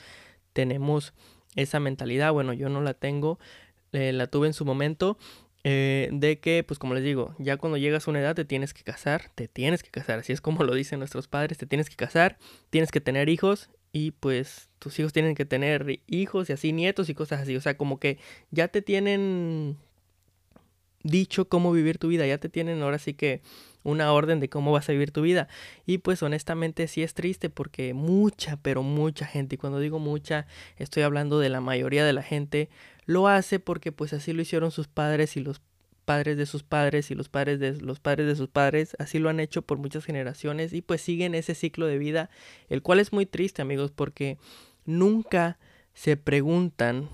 [0.52, 1.14] tenemos
[1.54, 2.32] esa mentalidad.
[2.32, 3.38] Bueno, yo no la tengo,
[3.92, 5.16] eh, la tuve en su momento
[5.68, 8.72] eh, de que, pues como les digo, ya cuando llegas a una edad te tienes
[8.72, 11.90] que casar, te tienes que casar, así es como lo dicen nuestros padres, te tienes
[11.90, 12.38] que casar,
[12.70, 17.08] tienes que tener hijos y pues tus hijos tienen que tener hijos y así nietos
[17.08, 18.18] y cosas así, o sea, como que
[18.50, 19.76] ya te tienen
[21.02, 23.40] dicho cómo vivir tu vida, ya te tienen ahora sí que
[23.82, 25.48] una orden de cómo vas a vivir tu vida.
[25.86, 30.46] Y pues honestamente sí es triste porque mucha, pero mucha gente, y cuando digo mucha,
[30.76, 32.68] estoy hablando de la mayoría de la gente,
[33.04, 35.60] lo hace porque pues así lo hicieron sus padres y los
[36.06, 39.28] padres de sus padres y los padres de los padres de sus padres, así lo
[39.28, 42.30] han hecho por muchas generaciones y pues siguen ese ciclo de vida,
[42.70, 44.38] el cual es muy triste amigos porque
[44.86, 45.58] nunca
[45.92, 47.10] se preguntan,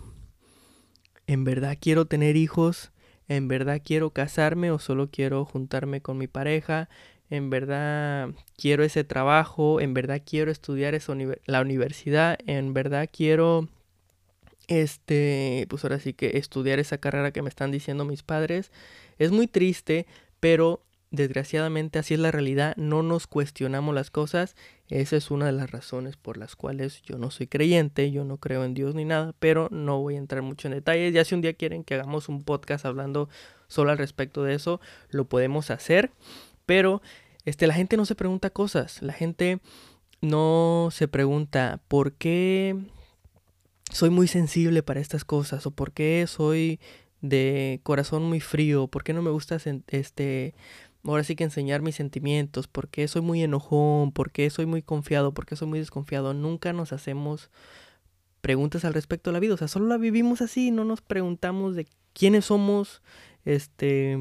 [1.27, 2.93] ¿en verdad quiero tener hijos?
[3.29, 6.89] ¿En verdad quiero casarme o solo quiero juntarme con mi pareja?
[7.31, 9.81] ¿En verdad quiero ese trabajo?
[9.81, 12.39] ¿En verdad quiero estudiar esa la universidad?
[12.47, 13.69] ¿En verdad quiero
[14.81, 18.73] este, pues ahora sí que estudiar esa carrera que me están diciendo mis padres.
[19.19, 20.07] Es muy triste,
[20.41, 24.57] pero desgraciadamente así es la realidad, no nos cuestionamos las cosas.
[24.89, 28.39] Esa es una de las razones por las cuales yo no soy creyente, yo no
[28.39, 31.13] creo en Dios ni nada, pero no voy a entrar mucho en detalles.
[31.13, 33.29] Ya si un día quieren que hagamos un podcast hablando
[33.69, 34.81] solo al respecto de eso,
[35.11, 36.13] lo podemos hacer,
[36.65, 37.03] pero
[37.45, 39.61] este la gente no se pregunta cosas, la gente
[40.23, 42.77] no se pregunta por qué
[43.93, 46.81] soy muy sensible para estas cosas o por qué soy
[47.21, 50.55] de corazón muy frío, por qué no me gusta este
[51.05, 54.83] ahora sí que enseñar mis sentimientos, por qué soy muy enojón, por qué soy muy
[54.83, 56.35] confiado, por qué soy muy desconfiado.
[56.35, 57.51] Nunca nos hacemos
[58.41, 61.77] preguntas al respecto de la vida, o sea, solo la vivimos así, no nos preguntamos
[61.77, 63.03] de quiénes somos,
[63.45, 64.19] este,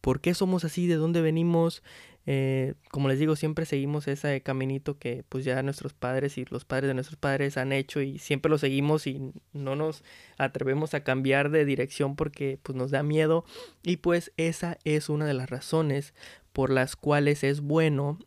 [0.00, 1.82] por qué somos así, de dónde venimos,
[2.26, 6.64] eh, como les digo, siempre seguimos ese caminito que pues ya nuestros padres y los
[6.64, 10.04] padres de nuestros padres han hecho y siempre lo seguimos y no nos
[10.38, 13.44] atrevemos a cambiar de dirección porque pues nos da miedo.
[13.82, 16.14] Y pues esa es una de las razones
[16.52, 18.18] por las cuales es bueno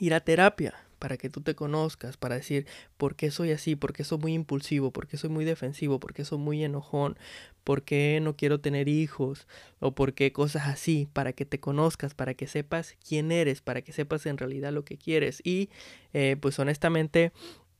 [0.00, 2.64] ir a terapia para que tú te conozcas, para decir
[2.96, 6.14] por qué soy así, por qué soy muy impulsivo, por qué soy muy defensivo, por
[6.14, 7.18] qué soy muy enojón,
[7.64, 9.48] por qué no quiero tener hijos
[9.80, 13.82] o por qué cosas así, para que te conozcas, para que sepas quién eres, para
[13.82, 15.40] que sepas en realidad lo que quieres.
[15.42, 15.70] Y
[16.12, 17.32] eh, pues honestamente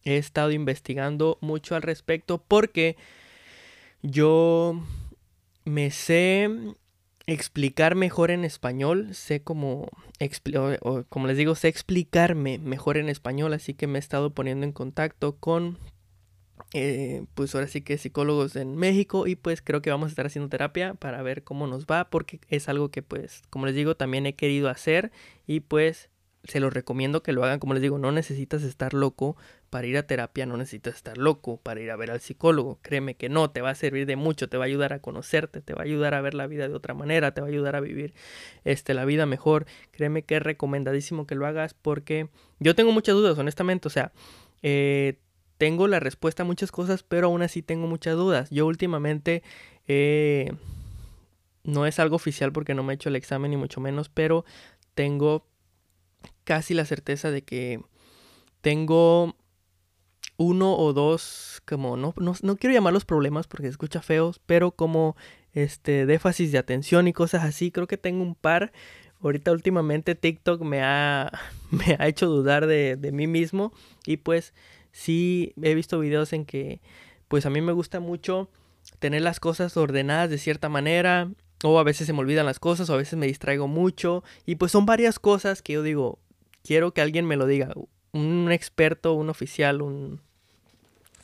[0.02, 2.96] he estado investigando mucho al respecto porque
[4.02, 4.84] yo
[5.64, 6.50] me sé
[7.26, 9.88] explicar mejor en español, sé cómo,
[11.08, 14.72] como les digo, sé explicarme mejor en español, así que me he estado poniendo en
[14.72, 15.78] contacto con,
[16.74, 20.26] eh, pues ahora sí que psicólogos en México y pues creo que vamos a estar
[20.26, 23.96] haciendo terapia para ver cómo nos va, porque es algo que pues, como les digo,
[23.96, 25.12] también he querido hacer
[25.46, 26.10] y pues
[26.44, 29.36] se los recomiendo que lo hagan, como les digo, no necesitas estar loco
[29.70, 33.14] para ir a terapia, no necesitas estar loco para ir a ver al psicólogo, créeme
[33.14, 35.74] que no, te va a servir de mucho, te va a ayudar a conocerte, te
[35.74, 37.80] va a ayudar a ver la vida de otra manera, te va a ayudar a
[37.80, 38.12] vivir
[38.64, 42.28] este, la vida mejor, créeme que es recomendadísimo que lo hagas porque
[42.58, 44.12] yo tengo muchas dudas, honestamente, o sea,
[44.62, 45.18] eh,
[45.58, 48.50] tengo la respuesta a muchas cosas, pero aún así tengo muchas dudas.
[48.50, 49.42] Yo últimamente...
[49.86, 50.52] Eh,
[51.64, 54.44] no es algo oficial porque no me he hecho el examen ni mucho menos, pero
[54.94, 55.46] tengo
[56.44, 57.80] casi la certeza de que
[58.60, 59.36] tengo
[60.36, 65.16] uno o dos, como no, no, quiero llamarlos problemas porque se escucha feos, pero como
[65.52, 68.72] este déficit de atención y cosas así, creo que tengo un par.
[69.20, 71.30] Ahorita últimamente TikTok me ha,
[71.70, 73.72] me ha hecho dudar de, de mí mismo
[74.06, 74.52] y pues
[74.90, 76.80] sí he visto videos en que
[77.28, 78.50] pues a mí me gusta mucho
[78.98, 81.30] tener las cosas ordenadas de cierta manera
[81.62, 84.56] o a veces se me olvidan las cosas o a veces me distraigo mucho y
[84.56, 86.18] pues son varias cosas que yo digo,
[86.62, 87.72] quiero que alguien me lo diga,
[88.12, 90.20] un experto, un oficial, un,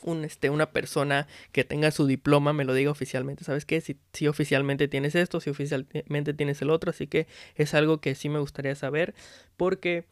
[0.03, 3.43] un, este, una persona que tenga su diploma me lo diga oficialmente.
[3.43, 3.81] ¿Sabes qué?
[3.81, 6.89] Si, si, oficialmente tienes esto, si oficialmente tienes el otro.
[6.89, 9.13] Así que es algo que sí me gustaría saber.
[9.57, 10.05] Porque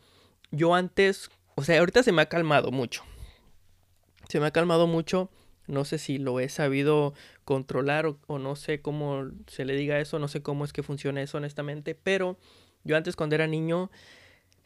[0.52, 3.04] yo antes, o sea, ahorita se me ha calmado mucho.
[4.30, 5.30] Se me ha calmado mucho.
[5.68, 7.14] No sé si lo he sabido
[7.44, 10.20] controlar o, no sé cómo se le diga eso.
[10.20, 11.96] No sé cómo es que funciona eso honestamente.
[11.96, 12.38] Pero
[12.84, 13.90] yo antes cuando era niño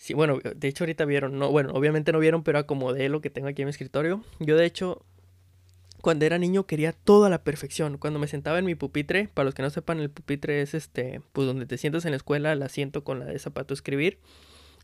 [0.02, 3.30] Sí, bueno, de hecho ahorita vieron, no, bueno, obviamente no vieron, pero acomodé lo que
[3.30, 4.24] tengo aquí en mi escritorio.
[4.40, 5.06] Yo de hecho,
[6.02, 8.00] cuando era niño quería todo a la perfección.
[8.00, 11.22] Cuando me sentaba en mi pupitre, para los que no sepan, el pupitre es este,
[11.34, 14.18] pues donde te sientas en la escuela, el asiento con la de zapato escribir.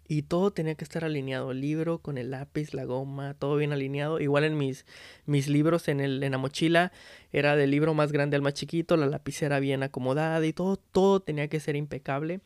[0.08, 3.74] Y todo tenía que estar alineado, el libro con el lápiz, la goma, todo bien
[3.74, 4.20] alineado.
[4.20, 4.86] Igual en mis,
[5.26, 6.92] mis libros en, el, en la mochila
[7.32, 11.22] era del libro más grande al más chiquito, la lapicera bien acomodada y todo, todo
[11.22, 12.40] tenía que ser impecable.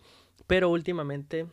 [0.47, 1.47] Pero últimamente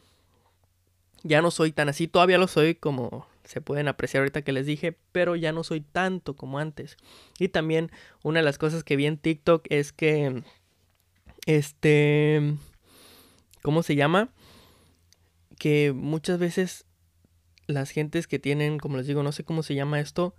[1.22, 4.66] ya no soy tan así, todavía lo soy como se pueden apreciar ahorita que les
[4.66, 6.98] dije, pero ya no soy tanto como antes.
[7.38, 7.90] Y también
[8.22, 10.42] una de las cosas que vi en TikTok es que,
[11.46, 12.56] este,
[13.62, 14.28] ¿cómo se llama?
[15.58, 16.84] Que muchas veces
[17.66, 20.34] las gentes que tienen, como les digo, no sé cómo se llama esto,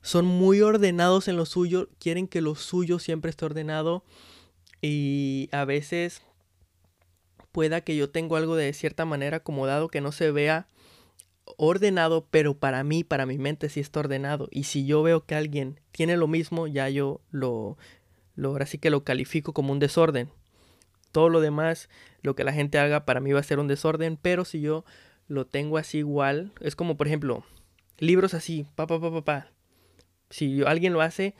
[0.00, 4.04] son muy ordenados en lo suyo, quieren que lo suyo siempre esté ordenado
[4.80, 6.22] y a veces
[7.52, 10.66] pueda que yo tengo algo de cierta manera acomodado que no se vea
[11.56, 14.48] ordenado, pero para mí, para mi mente sí está ordenado.
[14.50, 17.76] Y si yo veo que alguien tiene lo mismo, ya yo lo,
[18.34, 20.30] lo ahora sí que lo califico como un desorden.
[21.12, 21.88] Todo lo demás,
[22.22, 24.84] lo que la gente haga para mí va a ser un desorden, pero si yo
[25.28, 27.44] lo tengo así igual, es como por ejemplo,
[27.98, 29.46] libros así, pa pa pa pa pa.
[30.30, 31.34] Si alguien lo hace,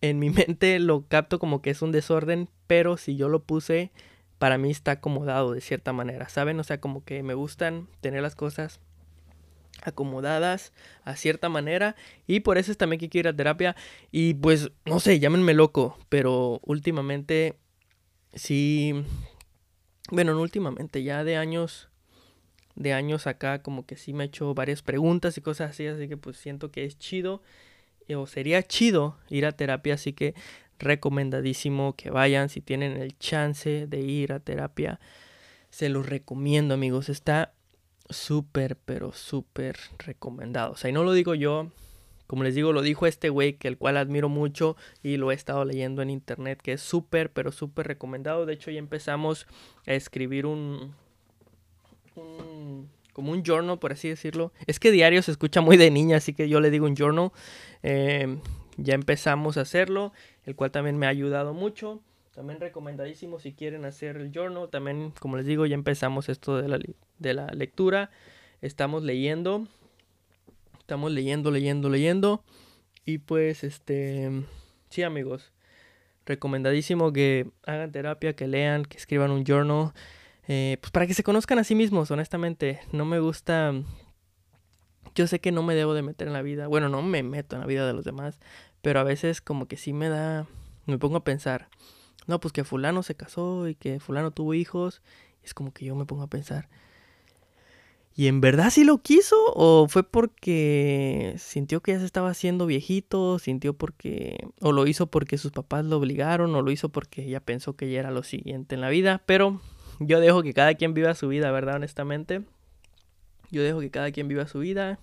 [0.00, 3.90] en mi mente lo capto como que es un desorden, pero si yo lo puse
[4.38, 6.60] para mí está acomodado de cierta manera, ¿saben?
[6.60, 8.80] O sea, como que me gustan tener las cosas
[9.82, 10.72] acomodadas
[11.04, 11.96] a cierta manera
[12.26, 13.76] y por eso es también que quiero ir a terapia
[14.10, 17.56] y pues no sé, llámenme loco, pero últimamente
[18.34, 18.94] sí,
[20.10, 21.88] bueno, no últimamente, ya de años,
[22.74, 26.08] de años acá como que sí me he hecho varias preguntas y cosas así, así
[26.08, 27.42] que pues siento que es chido
[28.14, 30.34] o sería chido ir a terapia, así que
[30.78, 35.00] recomendadísimo que vayan si tienen el chance de ir a terapia.
[35.70, 37.52] Se los recomiendo amigos, está
[38.08, 40.72] súper, pero súper recomendado.
[40.72, 41.70] O sea, y no lo digo yo,
[42.26, 45.34] como les digo, lo dijo este güey que el cual admiro mucho y lo he
[45.34, 48.46] estado leyendo en internet, que es súper, pero súper recomendado.
[48.46, 49.46] De hecho, ya empezamos
[49.86, 50.94] a escribir un,
[53.12, 54.52] como un journal, por así decirlo.
[54.66, 57.30] Es que diario se escucha muy de niña, así que yo le digo un journal.
[57.82, 58.38] Eh,
[58.76, 60.12] ya empezamos a hacerlo,
[60.46, 62.00] el cual también me ha ayudado mucho.
[62.34, 64.68] También recomendadísimo si quieren hacer el journal.
[64.70, 66.78] También, como les digo, ya empezamos esto de la,
[67.18, 68.10] de la lectura.
[68.62, 69.66] Estamos leyendo.
[70.78, 72.44] Estamos leyendo, leyendo, leyendo.
[73.04, 74.30] Y pues, este,
[74.88, 75.52] sí amigos,
[76.24, 79.92] recomendadísimo que hagan terapia, que lean, que escriban un journal.
[80.48, 82.80] Eh, pues para que se conozcan a sí mismos, honestamente.
[82.92, 83.72] No me gusta
[85.16, 87.56] yo sé que no me debo de meter en la vida, bueno, no me meto
[87.56, 88.38] en la vida de los demás,
[88.82, 90.46] pero a veces como que sí me da,
[90.86, 91.68] me pongo a pensar,
[92.26, 95.02] no, pues que fulano se casó y que fulano tuvo hijos,
[95.42, 96.68] es como que yo me pongo a pensar,
[98.14, 99.36] ¿y en verdad sí lo quiso?
[99.54, 103.38] ¿O fue porque sintió que ya se estaba haciendo viejito?
[103.38, 106.54] ¿Sintió porque, o lo hizo porque sus papás lo obligaron?
[106.54, 109.22] ¿O lo hizo porque ella pensó que ya era lo siguiente en la vida?
[109.26, 109.60] Pero
[110.00, 111.76] yo dejo que cada quien viva su vida, ¿verdad?
[111.76, 112.42] Honestamente.
[113.50, 114.98] Yo dejo que cada quien viva su vida.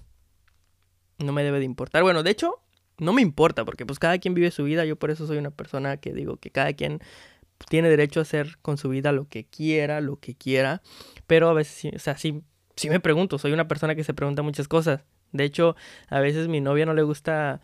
[1.19, 2.01] No me debe de importar.
[2.01, 2.62] Bueno, de hecho,
[2.99, 4.85] no me importa porque pues cada quien vive su vida.
[4.85, 6.99] Yo por eso soy una persona que digo que cada quien
[7.69, 10.81] tiene derecho a hacer con su vida lo que quiera, lo que quiera.
[11.27, 12.43] Pero a veces, o sea, sí,
[12.75, 13.37] sí me pregunto.
[13.39, 15.01] Soy una persona que se pregunta muchas cosas.
[15.31, 15.75] De hecho,
[16.09, 17.61] a veces mi novia no le gusta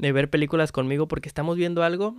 [0.00, 2.16] eh, ver películas conmigo porque estamos viendo algo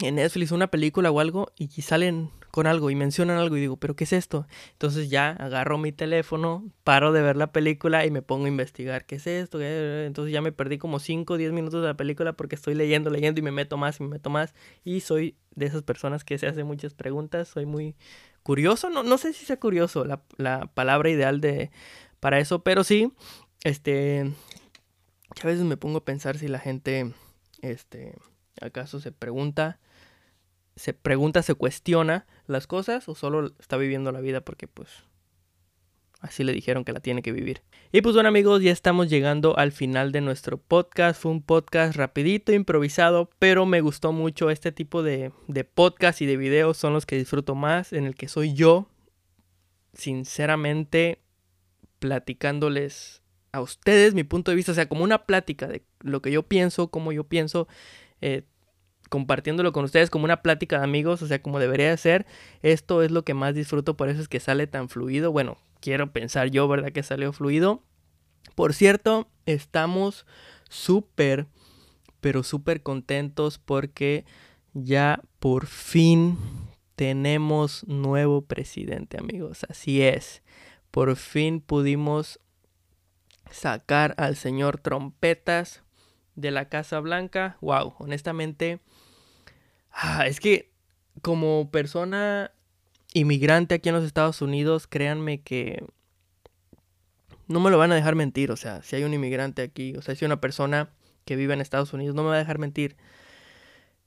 [0.00, 3.76] en Netflix, una película o algo, y salen con algo y mencionan algo y digo,
[3.76, 4.46] pero ¿qué es esto?
[4.72, 9.06] Entonces ya agarro mi teléfono, paro de ver la película y me pongo a investigar
[9.06, 9.60] qué es esto.
[9.60, 13.10] Entonces ya me perdí como 5 o 10 minutos de la película porque estoy leyendo,
[13.10, 14.54] leyendo y me meto más y me meto más.
[14.84, 17.96] Y soy de esas personas que se hacen muchas preguntas, soy muy
[18.42, 21.70] curioso, no, no sé si sea curioso la, la palabra ideal de,
[22.20, 23.12] para eso, pero sí,
[23.64, 24.32] este,
[25.42, 27.12] a veces me pongo a pensar si la gente,
[27.60, 28.16] este,
[28.60, 29.78] acaso se pregunta
[30.80, 34.88] se pregunta, se cuestiona las cosas o solo está viviendo la vida porque pues
[36.20, 37.62] así le dijeron que la tiene que vivir.
[37.92, 41.20] Y pues bueno amigos, ya estamos llegando al final de nuestro podcast.
[41.20, 46.26] Fue un podcast rapidito, improvisado, pero me gustó mucho este tipo de, de podcast y
[46.26, 48.88] de videos son los que disfruto más, en el que soy yo,
[49.94, 51.22] sinceramente,
[51.98, 53.22] platicándoles
[53.52, 56.44] a ustedes mi punto de vista, o sea, como una plática de lo que yo
[56.44, 57.66] pienso, cómo yo pienso.
[58.20, 58.44] Eh,
[59.10, 62.26] compartiéndolo con ustedes como una plática de amigos, o sea, como debería ser.
[62.62, 65.32] Esto es lo que más disfruto, por eso es que sale tan fluido.
[65.32, 66.92] Bueno, quiero pensar yo, ¿verdad?
[66.92, 67.82] Que salió fluido.
[68.54, 70.26] Por cierto, estamos
[70.68, 71.48] súper,
[72.20, 74.24] pero súper contentos porque
[74.74, 76.38] ya por fin
[76.94, 79.66] tenemos nuevo presidente, amigos.
[79.68, 80.42] Así es.
[80.92, 82.38] Por fin pudimos
[83.50, 85.82] sacar al señor Trompetas
[86.36, 87.56] de la Casa Blanca.
[87.60, 88.78] Wow, honestamente
[89.90, 90.70] Ah, es que
[91.22, 92.52] como persona
[93.12, 95.84] inmigrante aquí en los Estados Unidos, créanme que
[97.48, 98.50] no me lo van a dejar mentir.
[98.52, 100.90] O sea, si hay un inmigrante aquí, o sea, si hay una persona
[101.24, 102.96] que vive en Estados Unidos, no me va a dejar mentir.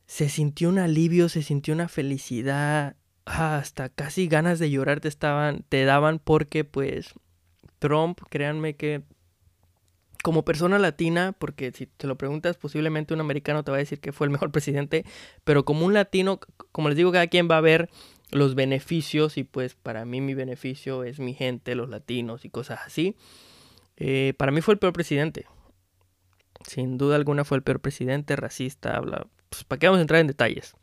[0.08, 5.08] Se sintió un alivio, se sintió una felicidad, ah, hasta casi ganas de llorar te
[5.08, 7.14] estaban, te daban porque pues
[7.80, 9.04] Trump, créanme que
[10.24, 14.00] como persona latina, porque si te lo preguntas, posiblemente un americano te va a decir
[14.00, 15.06] que fue el mejor presidente,
[15.44, 16.40] pero como un latino,
[16.72, 17.90] como les digo, cada quien va a ver
[18.32, 22.80] los beneficios y pues para mí mi beneficio es mi gente, los latinos y cosas
[22.86, 23.18] así.
[23.98, 25.46] Eh, para mí fue el peor presidente.
[26.66, 29.28] Sin duda alguna fue el peor presidente, racista, habla.
[29.50, 30.74] Pues, ¿Para qué vamos a entrar en detalles?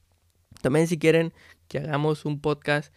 [0.61, 1.32] También si quieren
[1.66, 2.93] que hagamos un podcast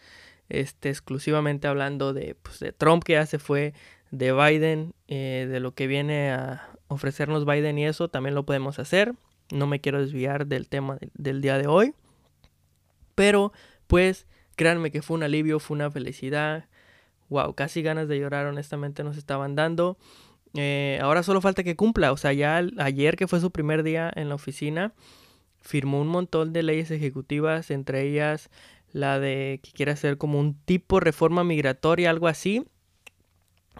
[0.50, 3.72] este, exclusivamente hablando de, pues, de Trump que ya se fue,
[4.10, 8.78] de Biden, eh, de lo que viene a ofrecernos Biden y eso, también lo podemos
[8.78, 9.14] hacer.
[9.50, 11.94] No me quiero desviar del tema del día de hoy.
[13.14, 13.52] Pero,
[13.86, 14.26] pues,
[14.56, 16.66] créanme que fue un alivio, fue una felicidad.
[17.28, 19.96] Wow, casi ganas de llorar, honestamente, nos estaban dando.
[20.54, 22.12] Eh, ahora solo falta que cumpla.
[22.12, 24.94] O sea, ya ayer que fue su primer día en la oficina,
[25.60, 28.50] firmó un montón de leyes ejecutivas, entre ellas
[28.92, 32.64] la de que quiere hacer como un tipo reforma migratoria, algo así.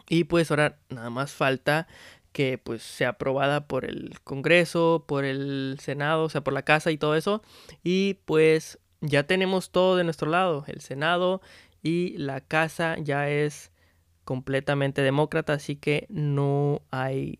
[0.08, 1.86] Y pues ahora nada más falta
[2.32, 6.90] que pues sea aprobada por el Congreso, por el Senado, o sea, por la Casa
[6.90, 7.42] y todo eso.
[7.82, 10.64] Y pues ya tenemos todo de nuestro lado.
[10.66, 11.40] El Senado
[11.82, 13.70] y la Casa ya es
[14.24, 17.38] completamente demócrata, así que no hay...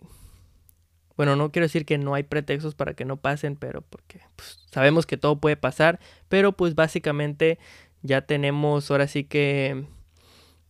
[1.17, 4.61] Bueno, no quiero decir que no hay pretextos para que no pasen, pero porque pues,
[4.71, 7.59] sabemos que todo puede pasar, pero pues básicamente
[8.03, 9.87] ya tenemos ahora sí que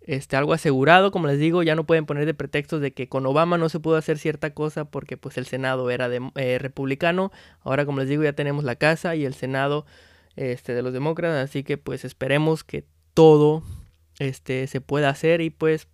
[0.05, 3.25] este, algo asegurado, como les digo, ya no pueden poner de pretextos de que con
[3.25, 7.33] Obama no se pudo hacer cierta cosa porque pues el Senado era eh, republicano,
[7.63, 9.87] ahora como les digo ya tenemos la Casa y el Senado
[10.37, 12.85] este, de los demócratas, así que pues esperemos que
[13.15, 13.63] todo
[14.19, 15.89] este, se pueda hacer y pues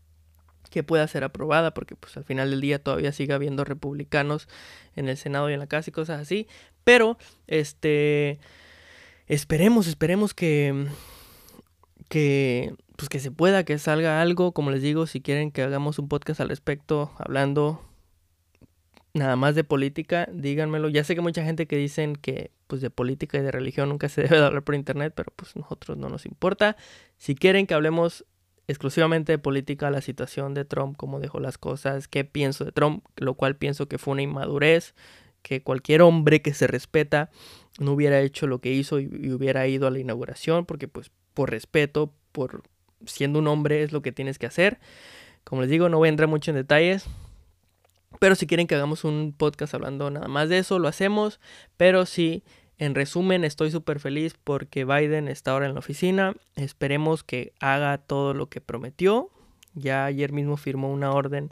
[0.71, 4.49] que pueda ser aprobada porque pues al final del día todavía sigue habiendo republicanos
[4.97, 6.49] en el Senado y en la Casa y cosas así,
[6.83, 8.41] pero este
[9.29, 10.87] esperemos, esperemos que
[12.09, 15.99] que pues que se pueda, que salga algo, como les digo, si quieren que hagamos
[15.99, 17.83] un podcast al respecto, hablando
[19.15, 20.91] nada más de política, díganmelo.
[20.91, 24.11] Ya sé que mucha gente que dicen que pues de política y de religión nunca
[24.11, 26.77] se debe de hablar por internet, pero pues nosotros no nos importa.
[27.17, 28.27] Si quieren que hablemos
[28.69, 33.03] exclusivamente de política la situación de Trump, cómo dejó las cosas, qué pienso de Trump,
[33.17, 34.95] lo cual pienso que fue una inmadurez,
[35.41, 37.31] que cualquier hombre que se respeta
[37.79, 41.51] no hubiera hecho lo que hizo y, hubiera ido a la inauguración, porque pues por
[41.51, 42.63] respeto, por
[43.07, 44.79] siendo un hombre es lo que tienes que hacer.
[45.45, 47.07] Como les digo, no voy a entrar mucho en detalles,
[48.19, 51.41] pero si quieren que hagamos un podcast hablando nada más de eso, lo hacemos,
[51.77, 52.43] pero sí
[52.81, 56.35] en resumen, estoy súper feliz porque Biden está ahora en la oficina.
[56.57, 59.29] Esperemos que haga todo lo que prometió.
[59.75, 61.51] Ya ayer mismo firmó una orden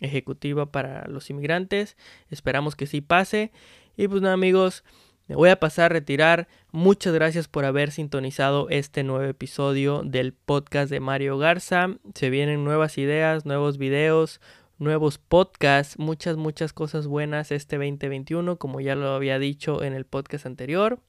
[0.00, 1.96] ejecutiva para los inmigrantes.
[2.28, 3.52] Esperamos que sí pase.
[3.96, 4.82] Y pues nada amigos,
[5.26, 6.48] me voy a pasar a retirar.
[6.70, 11.96] Muchas gracias por haber sintonizado este nuevo episodio del podcast de Mario Garza.
[12.14, 14.40] Se vienen nuevas ideas, nuevos videos,
[14.78, 20.04] nuevos podcasts, muchas, muchas cosas buenas este 2021, como ya lo había dicho en el
[20.04, 21.00] podcast anterior.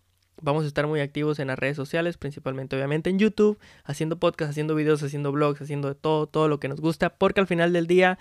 [0.42, 4.52] Vamos a estar muy activos en las redes sociales, principalmente obviamente en YouTube, haciendo podcasts,
[4.52, 7.88] haciendo videos, haciendo blogs, haciendo todo, todo lo que nos gusta, porque al final del
[7.88, 8.18] día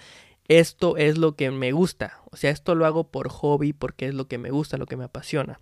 [0.48, 2.20] esto es lo que me gusta.
[2.30, 4.96] O sea, esto lo hago por hobby, porque es lo que me gusta, lo que
[4.96, 5.60] me apasiona.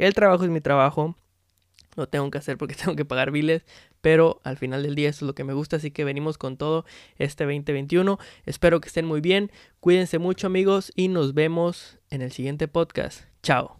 [0.00, 1.14] El trabajo es mi trabajo,
[1.94, 3.64] lo tengo que hacer porque tengo que pagar biles,
[4.00, 6.56] pero al final del día eso es lo que me gusta, así que venimos con
[6.56, 6.84] todo
[7.18, 8.18] este 2021.
[8.46, 13.24] Espero que estén muy bien, cuídense mucho amigos y nos vemos en el siguiente podcast.
[13.42, 13.79] Chao.